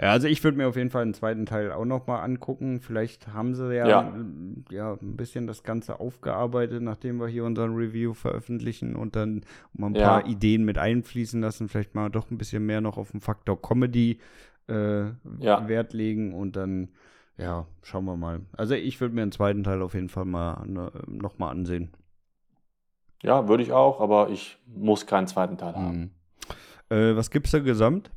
Ja, 0.00 0.10
also 0.10 0.28
ich 0.28 0.44
würde 0.44 0.58
mir 0.58 0.68
auf 0.68 0.76
jeden 0.76 0.90
Fall 0.90 1.02
einen 1.02 1.14
zweiten 1.14 1.46
Teil 1.46 1.72
auch 1.72 1.86
nochmal 1.86 2.22
angucken. 2.22 2.80
Vielleicht 2.80 3.28
haben 3.28 3.54
sie 3.54 3.74
ja, 3.74 3.88
ja. 3.88 4.14
ja. 4.70 4.92
ein 5.00 5.16
bisschen 5.16 5.46
das 5.46 5.62
Ganze 5.62 6.00
aufgearbeitet, 6.00 6.82
nachdem 6.82 7.18
wir 7.18 7.28
hier 7.28 7.44
unseren 7.44 7.74
Review 7.74 8.12
veröffentlichen 8.12 8.94
und 8.94 9.16
dann 9.16 9.44
mal 9.72 9.86
ein 9.86 9.94
paar 9.94 10.26
Ideen 10.26 10.64
mit 10.64 10.76
einfließen 10.76 11.40
lassen. 11.40 11.68
Vielleicht 11.68 11.94
mal 11.94 12.10
doch 12.10 12.30
ein 12.30 12.36
bisschen 12.36 12.66
mehr 12.66 12.82
noch 12.82 12.98
auf 12.98 13.12
den 13.12 13.20
Faktor 13.20 13.60
Comedy 13.60 14.18
äh, 14.68 15.04
ja. 15.38 15.66
Wert 15.66 15.94
legen 15.94 16.34
und 16.34 16.56
dann 16.56 16.90
ja, 17.36 17.66
schauen 17.82 18.04
wir 18.04 18.16
mal. 18.16 18.42
Also 18.56 18.74
ich 18.74 19.00
würde 19.00 19.14
mir 19.14 19.22
einen 19.22 19.32
zweiten 19.32 19.64
Teil 19.64 19.82
auf 19.82 19.94
jeden 19.94 20.08
Fall 20.08 20.24
mal 20.24 20.64
ne, 20.66 20.92
nochmal 21.06 21.50
ansehen. 21.50 21.92
Ja, 23.22 23.48
würde 23.48 23.62
ich 23.62 23.72
auch, 23.72 24.00
aber 24.00 24.28
ich 24.28 24.58
muss 24.66 25.06
keinen 25.06 25.26
zweiten 25.26 25.56
Teil 25.56 25.74
haben. 25.74 25.98
Mhm. 25.98 26.10
Äh, 26.90 27.16
was 27.16 27.30
gibt's 27.30 27.50
da 27.50 27.58
gesamt? 27.58 28.10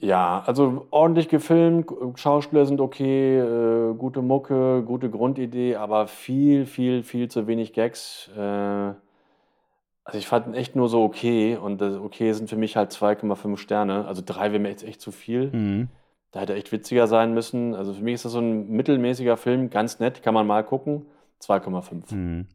Ja, 0.00 0.42
also 0.46 0.86
ordentlich 0.90 1.28
gefilmt, 1.28 1.90
Schauspieler 2.14 2.64
sind 2.64 2.80
okay, 2.80 3.38
äh, 3.38 3.94
gute 3.94 4.22
Mucke, 4.22 4.82
gute 4.82 5.10
Grundidee, 5.10 5.76
aber 5.76 6.06
viel, 6.06 6.64
viel, 6.64 7.02
viel 7.02 7.28
zu 7.28 7.46
wenig 7.46 7.74
Gags. 7.74 8.30
Äh, 8.34 8.40
also 10.04 10.18
ich 10.18 10.26
fand 10.26 10.46
ihn 10.46 10.54
echt 10.54 10.74
nur 10.74 10.88
so 10.88 11.04
okay 11.04 11.56
und 11.56 11.82
das 11.82 11.96
okay 11.96 12.32
sind 12.32 12.48
für 12.48 12.56
mich 12.56 12.76
halt 12.76 12.92
2,5 12.92 13.58
Sterne. 13.58 14.06
Also 14.06 14.22
drei 14.24 14.52
wäre 14.52 14.58
mir 14.58 14.70
jetzt 14.70 14.84
echt 14.84 15.02
zu 15.02 15.12
viel. 15.12 15.50
Mhm. 15.52 15.88
Da 16.30 16.40
hätte 16.40 16.54
er 16.54 16.58
echt 16.58 16.72
witziger 16.72 17.06
sein 17.06 17.34
müssen. 17.34 17.74
Also 17.74 17.92
für 17.92 18.02
mich 18.02 18.14
ist 18.14 18.24
das 18.24 18.32
so 18.32 18.40
ein 18.40 18.70
mittelmäßiger 18.70 19.36
Film, 19.36 19.68
ganz 19.68 20.00
nett, 20.00 20.22
kann 20.22 20.32
man 20.32 20.46
mal 20.46 20.64
gucken. 20.64 21.06
2,5. 21.42 22.10
Hm. 22.10 22.46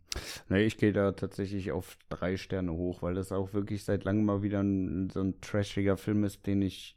Nee, 0.49 0.63
ich 0.63 0.77
gehe 0.77 0.93
da 0.93 1.11
tatsächlich 1.11 1.71
auf 1.71 1.97
drei 2.09 2.37
Sterne 2.37 2.71
hoch, 2.71 3.01
weil 3.01 3.15
das 3.15 3.31
auch 3.31 3.53
wirklich 3.53 3.83
seit 3.83 4.03
langem 4.03 4.25
mal 4.25 4.43
wieder 4.43 4.61
ein, 4.61 5.09
so 5.09 5.21
ein 5.21 5.41
trashiger 5.41 5.97
Film 5.97 6.23
ist, 6.23 6.45
den 6.45 6.61
ich 6.61 6.95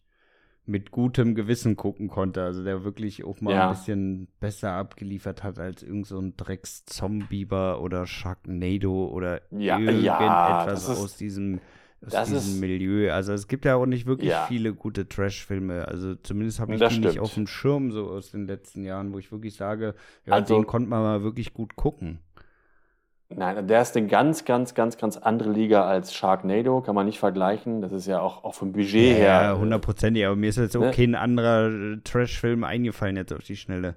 mit 0.68 0.90
gutem 0.90 1.35
Gewissen 1.35 1.76
gucken 1.76 2.09
konnte. 2.09 2.42
Also 2.42 2.62
der 2.62 2.85
wirklich 2.85 3.24
auch 3.24 3.40
mal 3.40 3.54
ja. 3.54 3.68
ein 3.68 3.74
bisschen 3.74 4.28
besser 4.38 4.72
abgeliefert 4.72 5.42
hat 5.42 5.59
als 5.59 5.83
irgend 5.83 6.07
so 6.07 6.18
ein 6.18 6.37
Drecks-Zombieber 6.37 7.81
oder 7.81 8.07
Sharknado 8.07 9.07
oder 9.07 9.40
ja, 9.50 9.78
irgendetwas 9.78 10.88
ja, 10.88 10.94
aus 10.94 11.16
diesem 11.16 11.61
aus 12.07 12.12
diesem 12.12 12.37
ist, 12.37 12.61
Milieu. 12.61 13.12
Also 13.12 13.33
es 13.33 13.48
gibt 13.48 13.64
ja 13.64 13.74
auch 13.74 13.87
nicht 13.87 14.07
wirklich 14.07 14.33
viele 14.46 14.72
gute 14.72 15.09
Trash-Filme. 15.09 15.88
Also 15.88 16.14
zumindest 16.14 16.61
habe 16.61 16.74
ich 16.74 16.81
das 16.81 16.90
die 16.90 16.96
stimmt. 16.96 17.14
nicht 17.14 17.20
auf 17.20 17.35
dem 17.35 17.46
Schirm 17.46 17.90
so 17.90 18.09
aus 18.09 18.31
den 18.31 18.46
letzten 18.46 18.85
Jahren, 18.85 19.12
wo 19.12 19.18
ich 19.18 19.33
wirklich 19.33 19.54
sage, 19.54 19.94
ja, 20.24 20.35
also, 20.35 20.54
den 20.54 20.66
konnte 20.66 20.88
man 20.88 21.02
mal 21.02 21.22
wirklich 21.22 21.54
gut 21.54 21.74
gucken. 21.74 22.20
Nein, 23.31 23.69
der 23.69 23.83
ist 23.83 23.95
eine 23.95 24.07
ganz, 24.07 24.47
ganz, 24.47 24.75
ganz, 24.75 24.97
ganz 24.97 25.19
andere 25.19 25.51
Liga 25.51 25.85
als 25.85 26.14
Sharknado, 26.14 26.81
kann 26.81 26.95
man 26.95 27.05
nicht 27.05 27.19
vergleichen. 27.19 27.83
Das 27.83 27.93
ist 27.93 28.07
ja 28.07 28.21
auch, 28.21 28.43
auch 28.43 28.55
vom 28.55 28.73
Budget 28.73 29.11
ja, 29.11 29.17
her. 29.17 29.43
Ja, 29.43 29.59
hundertprozentig, 29.59 30.25
aber 30.25 30.37
mir 30.37 30.49
ist 30.49 30.57
jetzt 30.57 30.77
auch 30.77 30.81
ne? 30.81 30.93
kein 30.93 31.14
anderer 31.14 31.71
Trash-Film 32.05 32.64
eingefallen 32.64 33.17
jetzt 33.17 33.33
auf 33.35 33.45
die 33.45 33.57
Schnelle. 33.57 33.97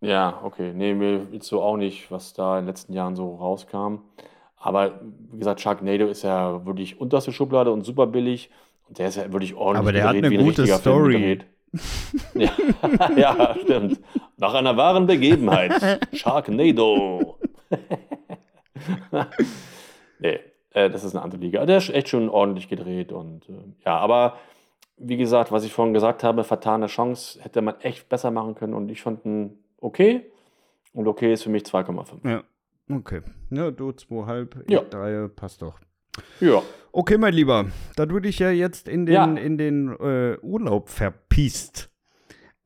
Ja, 0.00 0.40
okay. 0.44 0.72
Nee, 0.74 0.94
mir 0.94 1.26
jetzt 1.32 1.46
so 1.46 1.62
auch 1.62 1.78
nicht, 1.78 2.10
was 2.10 2.34
da 2.34 2.58
in 2.58 2.64
den 2.64 2.68
letzten 2.68 2.92
Jahren 2.92 3.16
so 3.16 3.34
rauskam. 3.34 4.00
Aber 4.56 5.00
wie 5.32 5.38
gesagt, 5.38 5.60
Sharknado 5.60 6.06
ist 6.06 6.22
ja 6.22 6.66
wirklich 6.66 7.00
unterste 7.00 7.32
Schublade 7.32 7.72
und 7.72 7.84
super 7.84 8.06
billig. 8.06 8.50
Und 8.88 8.98
der 8.98 9.08
ist 9.08 9.16
ja 9.16 9.32
wirklich 9.32 9.54
ordentlich 9.54 9.80
Aber 9.80 9.92
der 9.92 10.06
hat 10.06 10.16
eine 10.16 10.36
gute 10.36 10.66
Story. 10.66 11.40
ja, 12.34 12.50
ja, 13.16 13.56
stimmt. 13.62 14.00
Nach 14.36 14.54
einer 14.54 14.76
wahren 14.76 15.06
Begebenheit. 15.06 16.00
Sharknado. 16.12 17.37
nee, 20.18 20.40
äh, 20.70 20.90
das 20.90 21.04
ist 21.04 21.14
eine 21.14 21.24
andere 21.24 21.40
Liga. 21.40 21.66
Der 21.66 21.78
ist 21.78 21.90
echt 21.90 22.08
schon 22.08 22.28
ordentlich 22.28 22.68
gedreht 22.68 23.12
und 23.12 23.48
äh, 23.48 23.52
ja, 23.84 23.98
aber 23.98 24.38
wie 24.96 25.16
gesagt, 25.16 25.52
was 25.52 25.64
ich 25.64 25.72
vorhin 25.72 25.94
gesagt 25.94 26.24
habe, 26.24 26.44
vertane 26.44 26.86
Chance 26.86 27.40
hätte 27.42 27.62
man 27.62 27.80
echt 27.80 28.08
besser 28.08 28.30
machen 28.30 28.54
können 28.54 28.74
und 28.74 28.90
ich 28.90 29.02
fand 29.02 29.24
ihn 29.24 29.58
okay 29.80 30.26
und 30.92 31.06
okay 31.06 31.32
ist 31.32 31.44
für 31.44 31.50
mich 31.50 31.62
2,5. 31.62 32.28
Ja, 32.28 32.42
okay. 32.90 33.22
Ja, 33.50 33.70
du 33.70 33.90
2,5, 33.90 34.70
ja. 34.70 34.80
3 34.80 35.28
passt 35.28 35.62
doch. 35.62 35.78
Ja. 36.40 36.62
Okay, 36.90 37.16
mein 37.18 37.34
Lieber, 37.34 37.66
da 37.96 38.06
du 38.06 38.18
dich 38.18 38.40
ja 38.40 38.50
jetzt 38.50 38.88
in 38.88 39.06
den, 39.06 39.14
ja. 39.14 39.24
in 39.24 39.56
den 39.56 39.88
äh, 40.00 40.36
Urlaub 40.42 40.88
verpisst, 40.88 41.90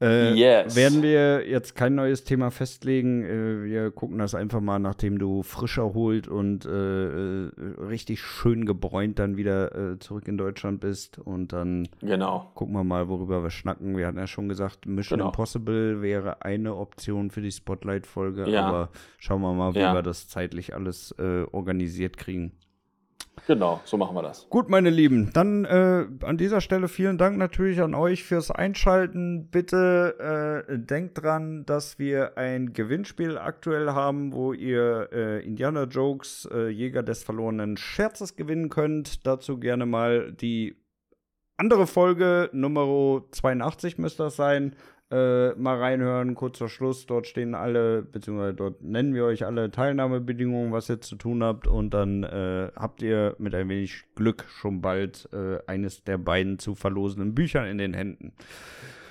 äh, 0.03 0.35
yes. 0.35 0.75
Werden 0.75 1.03
wir 1.03 1.49
jetzt 1.49 1.75
kein 1.75 1.95
neues 1.95 2.25
Thema 2.25 2.51
festlegen. 2.51 3.25
Äh, 3.25 3.65
wir 3.65 3.91
gucken 3.91 4.19
das 4.19 4.35
einfach 4.35 4.61
mal, 4.61 4.79
nachdem 4.79 5.19
du 5.19 5.43
frisch 5.43 5.79
erholt 5.79 6.29
und 6.29 6.67
äh, 6.67 7.45
äh 7.47 7.51
richtig 7.81 8.21
schön 8.21 8.67
gebräunt 8.67 9.19
dann 9.19 9.37
wieder 9.37 9.93
äh, 9.93 9.99
zurück 9.99 10.27
in 10.27 10.37
Deutschland 10.37 10.81
bist. 10.81 11.19
Und 11.19 11.53
dann 11.53 11.89
genau. 12.01 12.51
gucken 12.55 12.75
wir 12.75 12.85
mal, 12.85 13.09
worüber 13.09 13.43
wir 13.43 13.51
schnacken. 13.51 13.97
Wir 13.97 14.07
hatten 14.09 14.19
ja 14.19 14.27
schon 14.27 14.49
gesagt, 14.49 14.87
Mission 14.87 15.19
genau. 15.19 15.31
Impossible 15.31 16.03
wäre 16.03 16.43
eine 16.43 16.75
Option 16.75 17.31
für 17.31 17.41
die 17.41 17.53
Spotlight-Folge. 17.53 18.49
Ja. 18.51 18.67
Aber 18.67 18.91
schauen 19.19 19.43
wir 19.43 19.53
mal, 19.53 19.75
wie 19.75 19.81
ja. 19.81 19.95
wir 19.95 20.03
das 20.03 20.29
zeitlich 20.29 20.75
alles 20.75 21.15
äh, 21.19 21.45
organisiert 21.53 22.17
kriegen. 22.17 22.53
Genau, 23.47 23.81
so 23.85 23.97
machen 23.97 24.15
wir 24.15 24.23
das. 24.23 24.49
Gut, 24.51 24.69
meine 24.69 24.91
Lieben, 24.91 25.33
dann 25.33 25.65
äh, 25.65 26.07
an 26.23 26.37
dieser 26.37 26.61
Stelle 26.61 26.89
vielen 26.89 27.19
Dank 27.19 27.39
natürlich 27.39 27.81
an 27.81 27.95
euch 27.95 28.25
fürs 28.25 28.51
Einschalten. 28.51 29.49
Bitte 29.51 30.67
äh, 30.69 30.79
denkt 30.79 31.23
dran, 31.23 31.65
dass 31.67 31.99
wir 31.99 32.39
ein 32.39 32.73
Gewinnspiel 32.73 33.39
aktuell 33.39 33.91
haben, 33.93 34.33
wo 34.33 34.53
ihr 34.53 35.09
äh, 35.13 35.45
Indiana 35.45 35.85
Jokes 35.85 36.49
äh, 36.53 36.69
Jäger 36.69 37.03
des 37.03 37.25
verlorenen 37.25 37.77
Scherzes 37.77 38.37
gewinnen 38.37 38.69
könnt. 38.69 39.27
Dazu 39.27 39.59
gerne 39.59 39.87
mal 39.87 40.33
die 40.33 40.77
andere 41.57 41.87
Folge, 41.87 42.51
Nummer 42.53 43.23
82 43.31 43.99
müsste 43.99 44.25
das 44.25 44.37
sein, 44.37 44.77
äh, 45.13 45.55
mal 45.55 45.79
reinhören, 45.79 46.35
kurzer 46.35 46.69
Schluss. 46.69 47.07
Dort 47.07 47.27
stehen 47.27 47.55
alle, 47.55 48.03
beziehungsweise 48.03 48.55
dort 48.55 48.83
nennen 48.83 49.15
wir 49.15 49.25
euch 49.25 49.45
alle 49.45 49.71
Teilnahmebedingungen, 49.71 50.73
was 50.73 50.89
ihr 50.89 51.01
zu 51.01 51.17
tun 51.17 51.45
habt. 51.45 51.67
Und 51.67 51.93
dann 51.93 52.25
äh, 52.25 52.71
habt 52.75 53.03
ihr 53.03 53.37
mit 53.39 53.55
ein 53.55 53.69
wenig 53.69 54.05
Glück 54.15 54.47
schon 54.49 54.81
bald 54.81 55.29
äh, 55.33 55.59
eines 55.67 56.03
der 56.05 56.19
beiden 56.19 56.59
zu 56.59 56.75
verlosenden 56.75 57.35
Büchern 57.35 57.67
in 57.67 57.79
den 57.79 57.93
Händen. 57.93 58.33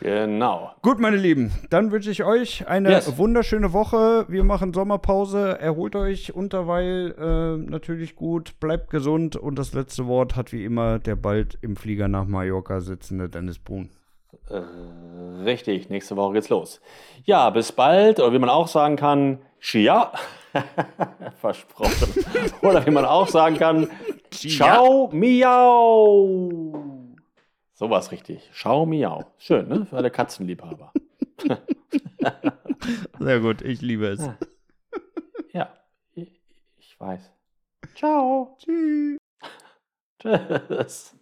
Genau. 0.02 0.72
Gut, 0.82 1.00
meine 1.00 1.18
Lieben, 1.18 1.52
dann 1.70 1.92
wünsche 1.92 2.10
ich 2.10 2.24
euch 2.24 2.68
eine 2.68 2.90
yes. 2.90 3.20
wunderschöne 3.20 3.72
Woche. 3.72 4.26
Wir 4.30 4.44
machen 4.44 4.74
Sommerpause. 4.74 5.60
Erholt 5.60 5.96
euch 5.96 6.34
unterweil 6.34 7.14
äh, 7.20 7.70
natürlich 7.70 8.16
gut. 8.16 8.60
Bleibt 8.60 8.90
gesund. 8.90 9.36
Und 9.36 9.60
das 9.60 9.74
letzte 9.74 10.08
Wort 10.08 10.36
hat 10.36 10.52
wie 10.54 10.66
immer 10.66 10.98
der 10.98 11.16
bald 11.16 11.60
im 11.62 11.76
Flieger 11.76 12.08
nach 12.08 12.26
Mallorca 12.26 12.82
sitzende 12.82 13.30
Dennis 13.30 13.60
Brun. 13.60 13.90
Äh, 14.50 14.58
richtig, 15.44 15.90
nächste 15.90 16.16
Woche 16.16 16.34
geht's 16.34 16.50
los. 16.50 16.82
Ja, 17.26 17.50
bis 17.50 17.72
bald. 17.72 18.20
Oder 18.20 18.34
wie 18.34 18.40
man 18.40 18.50
auch 18.50 18.68
sagen 18.68 18.96
kann, 18.96 19.40
Chia. 19.60 20.12
Versprochen. 21.40 22.26
Oder 22.62 22.86
wie 22.86 22.92
man 22.92 23.06
auch 23.06 23.28
sagen 23.28 23.58
kann, 23.58 23.90
Ciao, 24.32 25.10
Miau. 25.12 26.74
Sowas 27.74 28.12
richtig. 28.12 28.50
Ciao, 28.54 28.86
Miau. 28.86 29.34
Schön, 29.38 29.68
ne? 29.68 29.86
Für 29.86 29.98
alle 29.98 30.12
Katzenliebhaber. 30.12 30.94
Sehr 33.20 33.40
gut, 33.40 33.62
ich 33.62 33.82
liebe 33.82 34.08
es. 34.08 34.30
Ja, 35.54 35.70
ich, 36.14 36.42
ich 36.78 36.98
weiß. 36.98 37.30
Ciao. 37.94 38.56
Tschüss. 38.58 39.18
Tschüss. 40.18 41.18